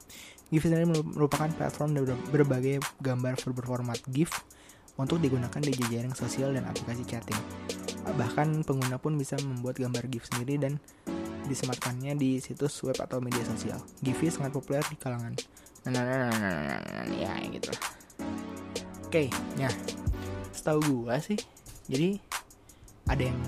Sendiri 0.57 0.89
merupakan 0.89 1.53
platform 1.53 2.01
berbagai 2.33 2.81
gambar 3.05 3.37
berformat 3.37 4.01
GIF 4.09 4.41
untuk 4.97 5.21
digunakan 5.21 5.61
di 5.61 5.69
jejaring 5.69 6.17
sosial 6.17 6.57
dan 6.57 6.65
aplikasi 6.65 7.05
chatting. 7.05 7.37
Bahkan 8.09 8.65
pengguna 8.65 8.97
pun 8.97 9.21
bisa 9.21 9.37
membuat 9.45 9.77
gambar 9.77 10.09
GIF 10.09 10.33
sendiri 10.33 10.57
dan 10.57 10.81
disematkannya 11.45 12.17
di 12.17 12.41
situs 12.41 12.81
web 12.81 12.97
atau 12.97 13.21
media 13.21 13.45
sosial. 13.45 13.85
GIF 14.01 14.33
sangat 14.33 14.57
populer 14.57 14.81
di 14.89 14.97
kalangan. 14.97 15.37
Nah, 15.85 15.93
nah, 15.93 16.05
nah, 16.09 16.19
nah, 16.25 16.31
nah, 16.33 16.41
nah, 16.41 16.81
nah, 16.81 17.05
nah 17.05 17.05
ya 17.13 17.33
gitu. 17.53 17.69
Oke, 19.13 19.29
okay, 19.29 19.61
ya 19.61 19.69
setahu 20.53 21.09
gue 21.09 21.17
sih 21.21 21.41
jadi 21.91 22.21
ada 23.11 23.23
yang 23.29 23.41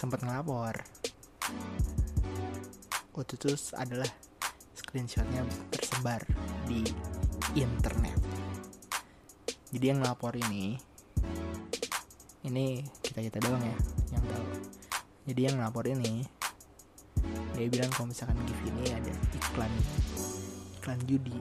sempat 0.00 0.24
ngelapor. 0.24 0.74
Waktu 3.12 3.32
itu 3.36 3.52
adalah 3.76 4.08
screenshotnya 4.72 5.44
tersebar 5.68 6.24
di 6.64 6.80
internet. 7.54 8.16
Jadi 9.72 9.84
yang 9.84 10.00
ngelapor 10.00 10.34
ini 10.34 10.80
ini 12.42 12.82
kita 13.04 13.22
kita 13.22 13.38
doang 13.44 13.62
ya 13.62 13.76
yang 14.16 14.24
tahu. 14.26 14.46
Jadi 15.28 15.40
yang 15.44 15.54
ngelapor 15.60 15.84
ini 15.86 16.24
dia 17.52 17.68
bilang 17.68 17.92
kalau 17.92 18.10
misalkan 18.10 18.34
gift 18.48 18.64
ini 18.64 18.90
ada 18.90 19.12
iklan 19.36 19.72
iklan 20.80 20.98
judi. 21.04 21.38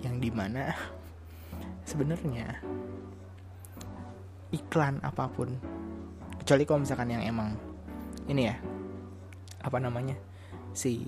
Yang 0.00 0.16
di 0.22 0.30
mana 0.30 0.70
sebenarnya 1.88 2.60
iklan 4.52 5.00
apa 5.00 5.24
pun 5.32 5.56
kecuali 6.44 6.68
kalau 6.68 6.84
misalkan 6.84 7.16
yang 7.16 7.24
emang 7.24 7.56
ini 8.28 8.52
ya 8.52 8.56
apa 9.64 9.80
namanya 9.80 10.16
si 10.76 11.00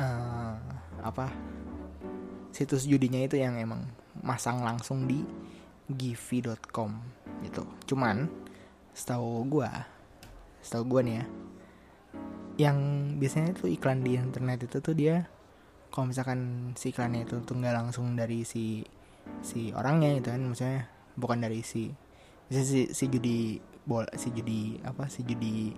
uh, 0.00 0.56
apa 1.04 1.28
situs 2.56 2.88
judinya 2.88 3.20
itu 3.20 3.36
yang 3.36 3.60
emang 3.60 3.84
masang 4.24 4.64
langsung 4.64 5.04
di 5.04 5.22
givi.com 5.88 6.90
gitu. 7.44 7.62
Cuman 7.86 8.26
setahu 8.92 9.46
gue 9.46 9.70
setahu 10.58 10.98
gue 10.98 11.00
nih 11.06 11.14
ya 11.22 11.26
yang 12.58 12.78
biasanya 13.22 13.54
tuh 13.54 13.70
iklan 13.70 14.02
di 14.02 14.18
internet 14.18 14.66
itu 14.66 14.82
tuh 14.82 14.90
dia 14.90 15.30
kalau 15.94 16.10
misalkan 16.10 16.74
si 16.74 16.90
iklannya 16.90 17.22
itu 17.22 17.38
tuh 17.46 17.54
nggak 17.54 17.76
langsung 17.78 18.18
dari 18.18 18.42
si 18.42 18.82
si 19.40 19.70
orangnya 19.74 20.18
gitu 20.18 20.28
kan 20.34 20.42
misalnya 20.42 20.90
bukan 21.18 21.38
dari 21.42 21.62
si 21.62 21.90
si, 22.50 22.88
si, 22.90 23.04
judi 23.10 23.58
bola 23.84 24.08
si 24.16 24.30
judi 24.32 24.78
apa 24.84 25.08
si 25.08 25.24
judi 25.24 25.72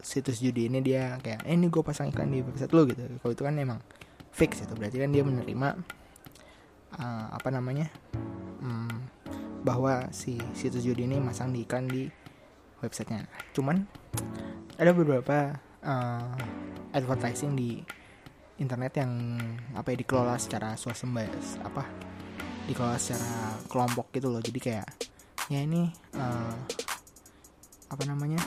situs 0.00 0.40
judi 0.40 0.68
ini 0.68 0.80
dia 0.80 1.20
kayak 1.20 1.44
eh, 1.44 1.54
ini 1.54 1.68
gue 1.68 1.82
pasang 1.84 2.08
iklan 2.08 2.32
di 2.32 2.40
website 2.40 2.72
lo 2.72 2.88
gitu. 2.88 3.04
Kalau 3.20 3.32
itu 3.36 3.44
kan 3.44 3.54
emang 3.60 3.80
fix 4.32 4.64
itu 4.64 4.72
berarti 4.72 4.96
kan 4.96 5.12
dia 5.12 5.20
menerima 5.20 5.68
uh, 6.96 7.26
apa 7.36 7.48
namanya 7.52 7.92
um, 8.64 8.88
bahwa 9.60 10.08
si 10.08 10.40
situs 10.56 10.88
judi 10.88 11.04
ini 11.04 11.20
masang 11.20 11.52
di 11.52 11.68
iklan 11.68 11.84
di 11.84 12.08
websitenya. 12.80 13.28
Cuman 13.52 13.84
ada 14.80 14.96
beberapa 14.96 15.60
uh, 15.84 16.32
advertising 16.96 17.52
di 17.52 17.84
internet 18.60 18.92
yang 19.00 19.40
apa 19.76 19.92
ya 19.92 19.96
dikelola 20.00 20.36
secara 20.36 20.76
swasembada 20.76 21.36
apa 21.64 22.09
dikelola 22.68 22.98
secara 23.00 23.56
kelompok 23.70 24.12
gitu 24.12 24.28
loh. 24.28 24.42
Jadi 24.42 24.58
kayak 24.60 24.88
ya 25.50 25.60
ini 25.62 25.90
uh, 26.14 26.54
apa 27.90 28.02
namanya 28.06 28.38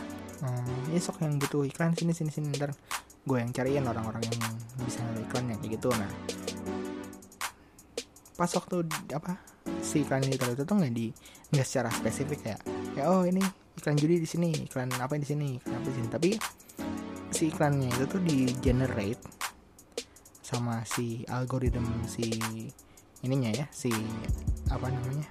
uh, 0.44 0.92
ya 0.94 1.00
sok 1.00 1.24
yang 1.26 1.36
butuh 1.36 1.68
iklan 1.68 1.92
sini 1.98 2.16
sini 2.16 2.32
sini 2.32 2.48
ntar 2.56 2.72
gue 3.24 3.38
yang 3.40 3.52
cariin 3.56 3.88
orang-orang 3.88 4.24
yang 4.24 4.40
bisa 4.84 5.04
iklan 5.20 5.52
yang 5.52 5.60
kayak 5.60 5.80
gitu. 5.80 5.92
Nah 5.96 6.12
pas 8.34 8.50
waktu 8.50 8.88
apa 9.14 9.38
si 9.84 10.02
iklan 10.04 10.26
itu 10.26 10.44
itu 10.44 10.64
tuh 10.64 10.76
nggak 10.76 10.94
di 10.96 11.12
nggak 11.54 11.68
secara 11.68 11.94
spesifik 11.94 12.42
ya 12.44 12.58
ya 12.98 13.04
oh 13.12 13.24
ini 13.28 13.44
iklan 13.78 14.00
judi 14.00 14.18
di 14.20 14.28
sini 14.28 14.50
iklan 14.66 14.90
apa 14.98 15.16
di 15.20 15.28
sini 15.28 15.60
iklan 15.60 15.76
apa 15.76 15.88
di 15.92 15.96
sini. 15.96 16.08
Tapi 16.10 16.30
si 17.34 17.50
iklannya 17.50 17.90
itu 17.90 18.06
tuh 18.06 18.22
di 18.22 18.48
generate 18.62 19.22
sama 20.44 20.86
si 20.86 21.26
algoritma 21.26 22.06
si 22.06 22.30
ininya 23.24 23.50
ya 23.56 23.66
si 23.72 23.90
apa 24.68 24.92
namanya 24.92 25.28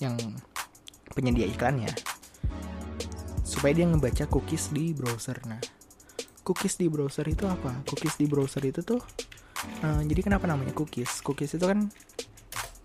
yang 0.00 0.16
penyedia 1.12 1.44
iklannya. 1.44 1.92
Supaya 3.44 3.76
dia 3.76 3.86
ngebaca 3.88 4.24
cookies 4.28 4.72
di 4.72 4.96
browser. 4.96 5.36
Nah 5.44 5.60
cookies 6.42 6.80
di 6.80 6.88
browser 6.88 7.28
itu 7.28 7.44
apa? 7.44 7.84
Cookies 7.84 8.16
di 8.16 8.24
browser 8.24 8.64
itu 8.64 8.80
tuh 8.80 9.00
uh, 9.84 10.00
jadi 10.00 10.20
kenapa 10.24 10.48
namanya 10.48 10.72
cookies? 10.72 11.20
Cookies 11.20 11.60
itu 11.60 11.64
kan 11.68 11.92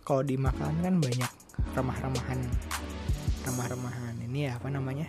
kalau 0.03 0.19
di 0.19 0.35
makanan 0.35 0.83
kan 0.83 0.95
banyak 0.99 1.31
remah-remahan 1.79 2.39
remah-remahan 3.47 4.15
ini 4.27 4.51
ya 4.51 4.59
apa 4.59 4.67
namanya? 4.67 5.07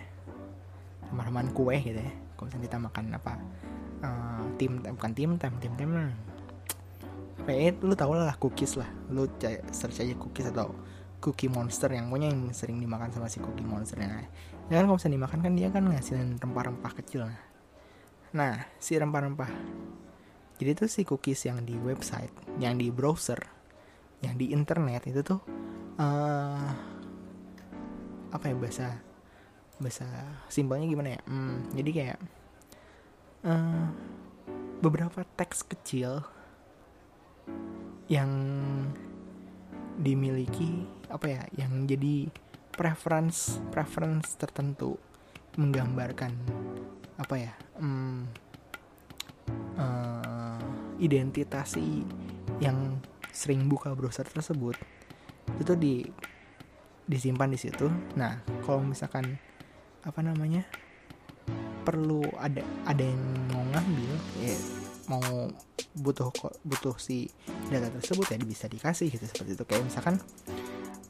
Remah-remahan 1.11 1.51
kue 1.51 1.75
gitu 1.83 1.99
ya. 1.99 2.13
Kalau 2.35 2.47
misalnya 2.47 2.65
kita 2.67 2.77
makan 2.79 3.05
apa 3.15 3.33
uh, 4.03 4.43
tim 4.55 4.79
bukan 4.79 5.11
tim 5.15 5.31
tim 5.35 5.53
tim 5.59 5.73
tim 5.75 5.91
kayak 7.45 7.81
lu 7.85 7.93
tau 7.93 8.13
lah 8.13 8.35
cookies 8.37 8.77
lah. 8.77 8.89
Lu 9.13 9.29
search 9.71 10.01
aja 10.01 10.13
cookies 10.17 10.49
atau 10.49 10.73
cookie 11.25 11.49
monster 11.49 11.89
yang 11.89 12.13
punya 12.13 12.29
yang 12.29 12.53
sering 12.53 12.77
dimakan 12.77 13.09
sama 13.09 13.25
si 13.25 13.41
cookie 13.41 13.65
monster 13.65 13.97
nah 13.97 14.21
ya 14.69 14.77
kan 14.77 14.85
kalau 14.85 14.97
misalnya 15.01 15.17
dimakan 15.17 15.39
kan 15.41 15.53
dia 15.57 15.67
kan 15.73 15.83
ngasilin 15.89 16.37
rempah-rempah 16.37 16.93
kecil 17.01 17.25
nah. 17.25 17.41
Nah 18.35 18.55
si 18.77 18.93
rempah-rempah. 18.93 19.49
Jadi 20.61 20.71
tuh 20.77 20.89
si 20.89 21.01
cookies 21.01 21.49
yang 21.49 21.65
di 21.65 21.73
website 21.81 22.31
yang 22.61 22.77
di 22.77 22.93
browser 22.93 23.41
yang 24.21 24.37
di 24.37 24.53
internet 24.53 25.05
itu 25.09 25.21
tuh 25.25 25.41
uh, 25.97 26.69
apa 28.29 28.45
ya 28.45 28.55
bahasa 28.57 28.87
bahasa 29.81 30.07
simpelnya 30.49 30.85
gimana 30.85 31.09
ya? 31.17 31.21
Hmm, 31.25 31.57
jadi 31.73 31.89
kayak 31.89 32.19
uh, 33.49 33.85
beberapa 34.81 35.25
teks 35.37 35.65
kecil 35.65 36.25
yang 38.05 38.31
dimiliki 39.95 40.85
apa 41.07 41.25
ya 41.31 41.41
yang 41.55 41.87
jadi 41.87 42.27
preference 42.75 43.63
preference 43.71 44.35
tertentu 44.35 44.99
menggambarkan 45.55 46.35
apa 47.15 47.35
ya 47.39 47.53
um, 47.79 48.27
uh, 49.79 50.59
identitasi 50.99 52.03
yang 52.59 52.99
sering 53.31 53.67
buka 53.71 53.95
browser 53.95 54.27
tersebut 54.27 54.75
itu 55.59 55.73
di 55.75 55.95
disimpan 57.05 57.53
di 57.53 57.59
situ. 57.59 57.85
Nah, 58.17 58.41
kalau 58.65 58.81
misalkan 58.81 59.37
apa 60.01 60.19
namanya 60.25 60.65
perlu 61.85 62.25
ada 62.41 62.65
ada 62.89 63.03
yang 63.05 63.21
mau 63.53 63.61
ngambil, 63.61 64.11
ya 64.41 64.55
mau 65.07 65.21
butuh 65.95 66.31
butuh 66.65 66.95
si 66.97 67.29
data 67.69 67.87
tersebut 67.99 68.25
ya 68.33 68.37
bisa 68.41 68.65
dikasih 68.65 69.11
gitu 69.13 69.25
seperti 69.25 69.57
itu. 69.57 69.63
Kayak 69.65 69.83
misalkan 69.87 70.15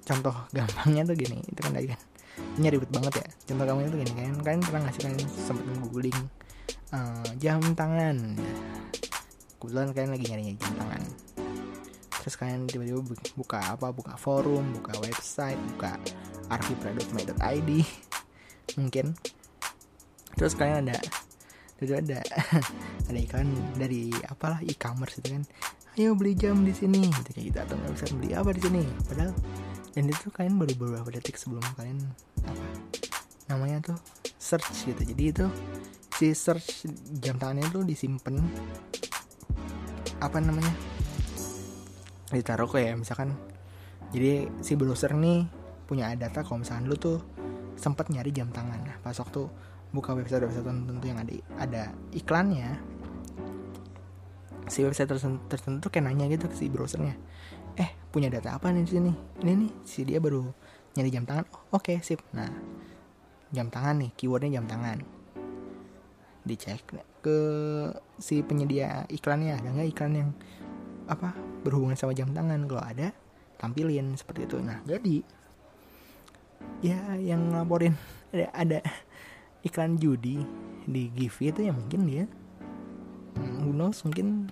contoh 0.06 0.36
gampangnya 0.56 1.04
tuh 1.08 1.16
gini, 1.18 1.40
itu 1.46 1.60
kan 1.60 1.72
tadi 1.74 1.88
kan. 1.90 2.02
Ini 2.60 2.68
ribet 2.68 2.92
banget 2.92 3.14
ya. 3.24 3.28
Contoh 3.52 3.64
gampangnya 3.64 3.92
tuh 3.96 4.00
gini 4.04 4.14
kan, 4.14 4.36
kalian 4.44 4.62
pernah 4.64 4.82
ngasih 4.88 5.02
kan 5.08 5.14
sempat 5.40 5.66
googling 5.84 6.20
uh, 6.92 7.30
jam 7.40 7.60
tangan? 7.74 8.18
Kebetulan 9.58 9.90
kalian 9.96 10.12
lagi 10.14 10.26
nyari 10.30 10.44
jam 10.60 10.74
tangan. 10.78 11.04
Terus 12.26 12.36
kalian 12.42 12.66
tiba-tiba 12.66 13.06
buka 13.38 13.60
apa? 13.62 13.94
Buka 13.94 14.18
forum 14.18 14.74
buka 14.74 14.98
website 14.98 15.62
buka 15.78 15.94
archipra.my.id 16.50 17.70
mungkin. 18.82 19.14
Terus 20.36 20.58
kalian 20.58 20.90
ada 20.90 21.00
itu 21.86 21.94
ada. 21.96 22.20
Ada 23.10 23.20
iklan 23.22 23.50
dari 23.78 24.10
apalah 24.26 24.60
e-commerce 24.66 25.22
itu 25.22 25.38
kan. 25.38 25.44
Ayo 25.96 26.18
beli 26.18 26.34
jam 26.34 26.66
di 26.66 26.74
sini. 26.74 27.06
Gitu 27.06 27.30
kayak 27.38 27.46
gitu. 27.54 27.58
Atau 27.62 27.76
nggak 27.78 27.94
bisa 27.94 28.06
beli 28.18 28.30
apa 28.34 28.50
di 28.50 28.62
sini. 28.66 28.84
Padahal 29.06 29.34
dan 29.96 30.04
itu 30.12 30.28
kalian 30.34 30.56
baru 30.60 30.74
beberapa 30.76 31.10
detik 31.14 31.38
sebelum 31.40 31.64
kalian 31.78 32.02
apa 32.44 32.66
namanya 33.54 33.94
tuh 33.94 33.98
search 34.42 34.90
gitu. 34.90 35.02
Jadi 35.06 35.24
itu 35.30 35.46
si 36.16 36.32
search 36.34 36.90
jam 37.22 37.36
tangannya 37.38 37.68
tuh 37.70 37.84
disimpan 37.84 38.40
apa 40.24 40.40
namanya 40.40 40.72
ditaruh 42.32 42.72
kayak 42.72 42.96
misalkan 42.96 43.36
jadi 44.16 44.48
si 44.64 44.80
browser 44.80 45.12
nih 45.12 45.44
punya 45.86 46.16
data 46.16 46.42
kalau 46.42 46.64
misalkan 46.64 46.88
lu 46.88 46.96
tuh 46.96 47.20
sempat 47.76 48.10
nyari 48.12 48.32
jam 48.32 48.50
tangan. 48.52 48.80
Nah, 48.82 48.98
pas 49.04 49.16
waktu 49.16 49.48
buka 49.96 50.12
website 50.12 50.44
website 50.44 50.68
tertentu 50.68 51.06
yang 51.08 51.20
ada 51.24 51.34
ada 51.56 51.84
iklannya 52.12 52.76
si 54.68 54.82
website 54.84 55.08
tertentu 55.48 55.88
kayak 55.88 56.10
nanya 56.10 56.26
gitu 56.28 56.52
ke 56.52 56.56
si 56.58 56.68
browsernya. 56.68 57.16
Eh 57.80 57.90
punya 58.12 58.28
data 58.28 58.58
apa 58.58 58.74
nih 58.76 58.84
di 58.84 58.92
sini? 58.92 59.14
Ini 59.46 59.52
nih 59.56 59.72
si 59.88 60.04
dia 60.04 60.20
baru 60.20 60.44
nyari 61.00 61.10
jam 61.14 61.24
tangan. 61.24 61.46
Oh, 61.54 61.80
oke 61.80 61.96
okay, 61.96 61.98
sip. 62.02 62.20
Nah 62.34 62.50
jam 63.54 63.72
tangan 63.72 64.04
nih 64.04 64.12
keywordnya 64.18 64.60
jam 64.60 64.66
tangan. 64.68 65.00
Dicek 66.46 66.82
ke 67.24 67.38
si 68.20 68.42
penyedia 68.42 69.06
iklannya 69.10 69.58
ada 69.58 69.70
nggak 69.70 69.90
iklan 69.96 70.14
yang 70.14 70.30
apa 71.06 71.38
berhubungan 71.62 71.96
sama 71.96 72.18
jam 72.18 72.34
tangan. 72.34 72.66
Kalau 72.66 72.84
ada 72.84 73.14
tampilin 73.62 74.18
seperti 74.18 74.50
itu. 74.50 74.58
Nah 74.60 74.82
jadi 74.84 75.22
ya 76.84 76.98
yang 77.18 77.52
ngelaporin 77.52 77.96
ada, 78.36 78.48
ada 78.54 78.80
iklan 79.66 79.98
judi 79.98 80.44
di 80.86 81.10
Givi 81.10 81.50
itu 81.50 81.62
ya 81.66 81.74
mungkin 81.74 82.02
dia. 82.06 82.26
Hmm, 83.36 83.68
who 83.68 83.72
knows 83.76 84.00
mungkin 84.06 84.48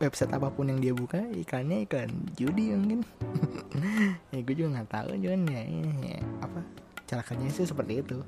website 0.00 0.32
apa 0.32 0.48
pun 0.48 0.72
yang 0.72 0.80
dia 0.80 0.96
buka 0.96 1.20
iklannya 1.34 1.84
iklan 1.84 2.10
judi 2.38 2.72
mungkin. 2.72 3.00
Ya 4.34 4.42
gue 4.42 4.54
juga 4.54 4.78
nggak 4.78 4.90
tahu 4.90 5.10
cuman 5.18 5.40
ya, 5.50 5.62
ya, 5.62 5.90
ya 6.16 6.20
apa 6.42 6.60
cara 7.06 7.22
kerjanya 7.22 7.52
sih 7.54 7.66
seperti 7.66 8.02
itu 8.02 8.18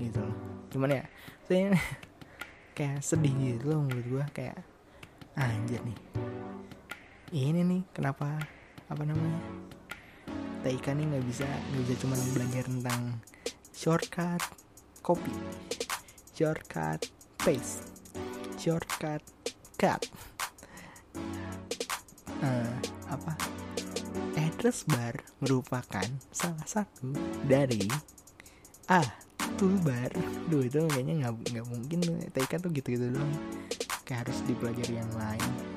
gitu. 0.00 0.24
Cuman 0.72 1.00
ya 1.00 1.04
saya 1.48 1.72
kayak 2.76 3.00
sedih 3.00 3.32
gitu 3.34 3.72
loh 3.72 3.84
menurut 3.84 4.06
gue 4.06 4.24
kayak 4.36 4.58
anjir 5.36 5.80
nih. 5.84 5.98
Ini 7.34 7.60
nih 7.66 7.82
kenapa 7.90 8.38
apa 8.86 9.02
namanya 9.02 9.40
Taika 10.64 10.96
nih 10.96 11.04
nggak 11.12 11.24
bisa 11.28 11.44
nggak 11.44 11.82
bisa 11.84 11.94
cuma 12.00 12.16
belajar 12.32 12.64
tentang 12.64 13.20
shortcut 13.76 14.40
copy 15.04 15.28
shortcut 16.32 17.04
paste 17.36 17.84
shortcut 18.56 19.20
cut. 19.76 20.00
Uh, 22.40 22.72
apa? 23.12 23.36
Address 24.40 24.88
bar 24.88 25.20
merupakan 25.44 26.08
salah 26.32 26.64
satu 26.64 27.12
dari 27.44 27.84
A 28.88 29.04
toolbar 29.60 30.16
duh 30.48 30.64
itu 30.64 30.80
kayaknya 30.88 31.28
nggak 31.28 31.32
nggak 31.52 31.66
mungkin 31.68 32.00
TK 32.32 32.52
tuh 32.64 32.72
gitu 32.72 32.88
gitu 32.96 33.12
doang. 33.12 33.32
Kayak 34.08 34.28
harus 34.28 34.40
dipelajari 34.48 34.96
yang 34.96 35.12
lain. 35.12 35.73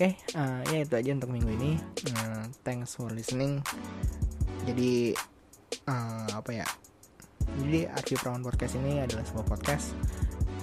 Oke, 0.00 0.16
okay, 0.16 0.32
uh, 0.32 0.64
ya 0.72 0.80
itu 0.80 0.96
aja 0.96 1.12
untuk 1.12 1.28
minggu 1.28 1.60
ini. 1.60 1.76
Uh, 2.16 2.48
thanks 2.64 2.96
for 2.96 3.12
listening. 3.12 3.60
Jadi 4.64 5.12
uh, 5.84 6.40
apa 6.40 6.56
ya? 6.56 6.64
Jadi 7.60 7.84
Arfi 7.84 8.16
Prawan 8.16 8.40
Podcast 8.40 8.80
ini 8.80 9.04
adalah 9.04 9.28
sebuah 9.28 9.44
podcast 9.44 9.92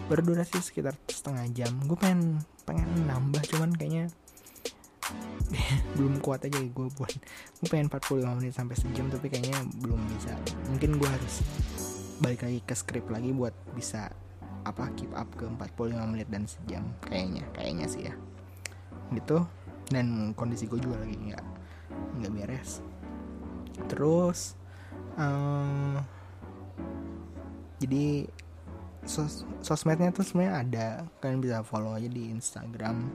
berdurasi 0.09 0.57
sekitar 0.57 0.97
setengah 1.05 1.45
jam. 1.53 1.69
Gue 1.85 1.93
pengen 2.01 2.41
pengen 2.65 2.89
nambah, 3.05 3.45
cuman 3.53 3.77
kayaknya 3.77 4.09
belum 6.01 6.17
kuat 6.17 6.41
aja 6.49 6.57
gue 6.57 6.87
buat. 6.97 7.13
Gue 7.61 7.69
pengen 7.69 7.93
45 7.93 8.41
menit 8.41 8.57
sampai 8.57 8.73
sejam, 8.73 9.05
tapi 9.13 9.29
kayaknya 9.29 9.61
belum 9.85 10.01
bisa. 10.17 10.33
Mungkin 10.73 10.97
gue 10.97 11.09
harus 11.13 11.45
balik 12.25 12.41
lagi 12.41 12.65
ke 12.65 12.73
script 12.73 13.13
lagi 13.13 13.29
buat 13.37 13.53
bisa 13.77 14.09
apa 14.65 14.89
keep 14.97 15.13
up 15.13 15.29
ke 15.37 15.45
45 15.45 15.93
menit 16.09 16.25
dan 16.25 16.49
sejam 16.49 16.81
kayaknya 17.05 17.45
kayaknya 17.53 17.85
sih 17.85 18.09
ya 18.09 18.17
gitu. 19.13 19.45
Dan 19.87 20.35
kondisi 20.35 20.67
gue 20.67 20.79
juga 20.79 20.99
lagi 20.99 21.15
nggak 21.15 21.45
nggak 22.19 22.31
beres. 22.33 22.83
Terus 23.87 24.57
um, 25.15 26.01
jadi 27.77 28.25
sos 29.05 29.45
sosmednya 29.63 30.11
tuh 30.11 30.25
sebenarnya 30.25 30.53
ada. 30.61 30.87
Kalian 31.21 31.39
bisa 31.39 31.63
follow 31.63 31.95
aja 31.95 32.09
di 32.09 32.33
Instagram 32.33 33.07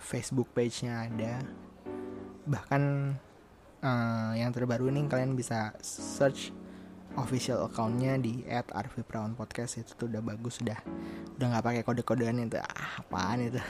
Facebook 0.00 0.50
page-nya 0.56 1.06
ada. 1.06 1.44
Bahkan 2.46 2.82
uh, 3.82 4.32
yang 4.34 4.50
terbaru 4.50 4.88
ini 4.90 5.06
kalian 5.06 5.36
bisa 5.36 5.74
search 5.82 6.50
official 7.16 7.64
accountnya 7.64 8.20
di 8.20 8.44
@arviprawan_podcast 8.48 9.80
itu 9.80 9.92
tuh 9.96 10.06
udah 10.12 10.20
bagus 10.20 10.60
udah 10.60 10.76
udah 11.36 11.46
nggak 11.52 11.64
pakai 11.64 11.82
kode-kodean 11.82 12.44
itu. 12.44 12.60
Ah, 12.60 13.00
apaan 13.00 13.48
itu 13.50 13.60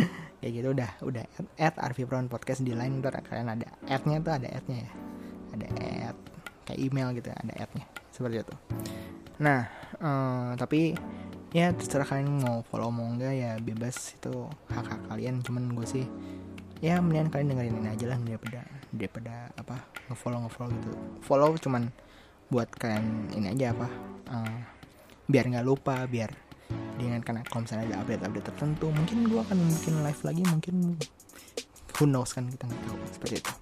kayak 0.40 0.52
gitu 0.56 0.68
udah 0.72 0.90
udah. 1.04 1.24
Add 1.60 1.76
Arfi 1.76 2.08
Brown 2.08 2.26
podcast 2.26 2.64
di 2.64 2.72
line 2.72 2.98
ntar 3.04 3.20
kalian 3.20 3.52
ada. 3.52 3.68
Adnya 3.86 4.16
tuh 4.24 4.32
ada 4.34 4.48
adnya 4.48 4.78
ya. 4.82 4.92
Ada 5.50 5.66
ad 6.10 6.18
kayak 6.66 6.80
email 6.80 7.08
gitu 7.14 7.28
ada 7.30 7.54
adnya 7.54 7.84
seperti 8.10 8.42
itu. 8.42 8.54
Nah 9.38 9.68
uh, 10.00 10.52
tapi 10.56 10.96
ya 11.50 11.74
terserah 11.74 12.06
kalian 12.06 12.40
mau 12.40 12.62
follow 12.70 12.94
mau 12.94 13.10
enggak 13.10 13.34
ya 13.34 13.50
bebas 13.60 14.16
itu 14.16 14.48
hak 14.72 14.86
hak 14.86 15.00
kalian. 15.12 15.44
Cuman 15.44 15.76
gue 15.76 15.86
sih 15.86 16.04
ya 16.80 16.96
mendingan 16.98 17.28
kalian 17.28 17.48
dengerin 17.52 17.76
ini 17.84 17.88
aja 17.92 18.06
lah 18.08 18.18
daripada 18.24 18.60
daripada 18.90 19.34
apa 19.54 19.76
ngefollow 20.08 20.40
ngefollow 20.48 20.70
gitu. 20.80 20.90
Follow 21.20 21.50
cuman 21.60 21.92
buat 22.50 22.66
kalian 22.74 23.30
ini 23.38 23.46
aja 23.54 23.70
apa 23.70 23.88
uh, 24.32 24.58
biar 25.30 25.46
nggak 25.46 25.66
lupa 25.66 26.02
biar 26.10 26.49
dengan 27.00 27.20
karena 27.24 27.40
kalau 27.48 27.64
misalnya 27.64 27.94
ada 27.94 27.96
update-update 28.04 28.46
tertentu 28.52 28.86
mungkin 28.92 29.18
gue 29.26 29.40
akan 29.40 29.58
bikin 29.80 29.94
live 30.04 30.22
lagi 30.22 30.42
mungkin 30.44 30.74
who 31.96 32.04
knows 32.04 32.36
kan 32.36 32.48
kita 32.48 32.68
nggak 32.68 32.82
tahu 32.84 32.98
seperti 33.16 33.34
itu. 33.40 33.52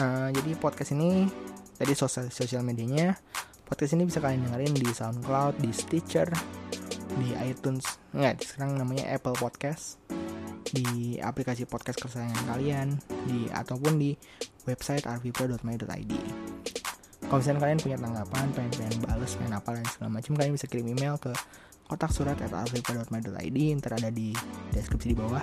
Uh, 0.00 0.28
jadi 0.32 0.50
podcast 0.56 0.90
ini 0.96 1.28
tadi 1.76 1.92
sosial 1.92 2.28
sosial 2.32 2.62
medianya 2.64 3.16
podcast 3.64 3.94
ini 3.94 4.04
bisa 4.04 4.18
kalian 4.18 4.44
dengerin 4.48 4.74
di 4.74 4.88
SoundCloud 4.90 5.62
di 5.62 5.70
Stitcher 5.70 6.28
di 7.18 7.34
iTunes 7.42 7.84
nggak 8.14 8.42
sekarang 8.42 8.78
namanya 8.78 9.08
Apple 9.10 9.34
Podcast 9.34 9.98
di 10.70 11.18
aplikasi 11.18 11.66
podcast 11.66 11.98
kesayangan 11.98 12.44
kalian 12.46 12.88
di 13.26 13.50
ataupun 13.50 13.98
di 13.98 14.14
website 14.70 15.06
arvipro.my.id 15.06 16.12
kalau 17.26 17.38
misalnya 17.38 17.60
kalian 17.62 17.78
punya 17.78 17.98
tanggapan 17.98 18.46
pengen 18.54 18.72
pengen 18.74 18.98
balas 19.06 19.32
pengen 19.38 19.54
apa 19.54 19.70
dan 19.78 19.86
segala 19.86 20.10
macam 20.18 20.32
kalian 20.38 20.52
bisa 20.54 20.66
kirim 20.66 20.86
email 20.90 21.14
ke 21.18 21.30
kotak 21.90 22.14
surat 22.14 22.38
at 22.38 22.54
arvipra.my.id 22.54 23.58
ntar 23.82 23.98
ada 23.98 24.14
di 24.14 24.30
deskripsi 24.70 25.10
di 25.10 25.16
bawah. 25.18 25.42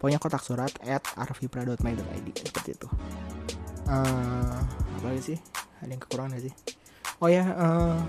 Pokoknya 0.00 0.16
kotak 0.16 0.40
surat 0.40 0.72
at 0.80 1.04
arvipra.my.id 1.20 2.28
seperti 2.32 2.72
itu. 2.72 2.88
Uh, 3.84 4.56
apa 4.96 5.04
lagi 5.12 5.36
sih? 5.36 5.38
Ada 5.84 5.92
yang 5.92 6.00
kekurangan 6.00 6.40
gak 6.40 6.44
sih? 6.48 6.54
Oh 7.20 7.28
ya 7.28 7.44
uh, 7.52 8.00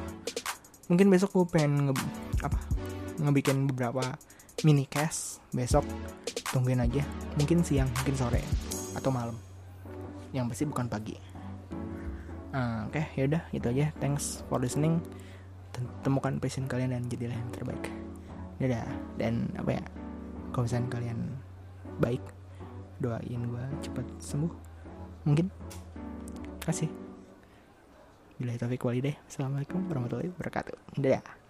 mungkin 0.88 1.12
besok 1.12 1.36
gue 1.36 1.60
pengen 1.60 1.92
nge 1.92 1.94
apa 2.48 2.56
ngebikin 3.20 3.68
beberapa 3.68 4.16
mini 4.64 4.88
cast 4.88 5.44
besok 5.52 5.84
tungguin 6.56 6.80
aja. 6.80 7.04
Mungkin 7.36 7.68
siang 7.68 7.92
mungkin 7.92 8.16
sore 8.16 8.40
atau 8.96 9.12
malam. 9.12 9.36
Yang 10.32 10.56
pasti 10.56 10.64
bukan 10.72 10.88
pagi. 10.88 11.20
Uh, 12.56 12.88
oke 12.88 12.96
okay, 12.96 13.12
yaudah 13.20 13.44
itu 13.52 13.68
aja. 13.68 13.92
Thanks 14.00 14.40
for 14.48 14.56
listening 14.64 15.04
temukan 16.06 16.34
passion 16.38 16.68
kalian 16.68 16.96
dan 16.96 17.04
jadilah 17.08 17.36
yang 17.36 17.52
terbaik. 17.52 17.86
Dadah. 18.62 18.88
Dan 19.18 19.50
apa 19.58 19.82
ya 19.82 19.84
kalau 20.52 20.64
misalnya 20.68 20.90
kalian 20.92 21.20
baik 22.00 22.24
doain 23.02 23.42
gue 23.48 23.64
cepat 23.82 24.06
sembuh. 24.22 24.54
Mungkin. 25.26 25.48
Kasih. 26.62 26.90
Bila 28.38 28.58
itu 28.58 28.66
walidaih 28.66 29.18
assalamualaikum 29.30 29.86
warahmatullahi 29.90 30.34
wabarakatuh. 30.34 30.78
Dadah 30.98 31.41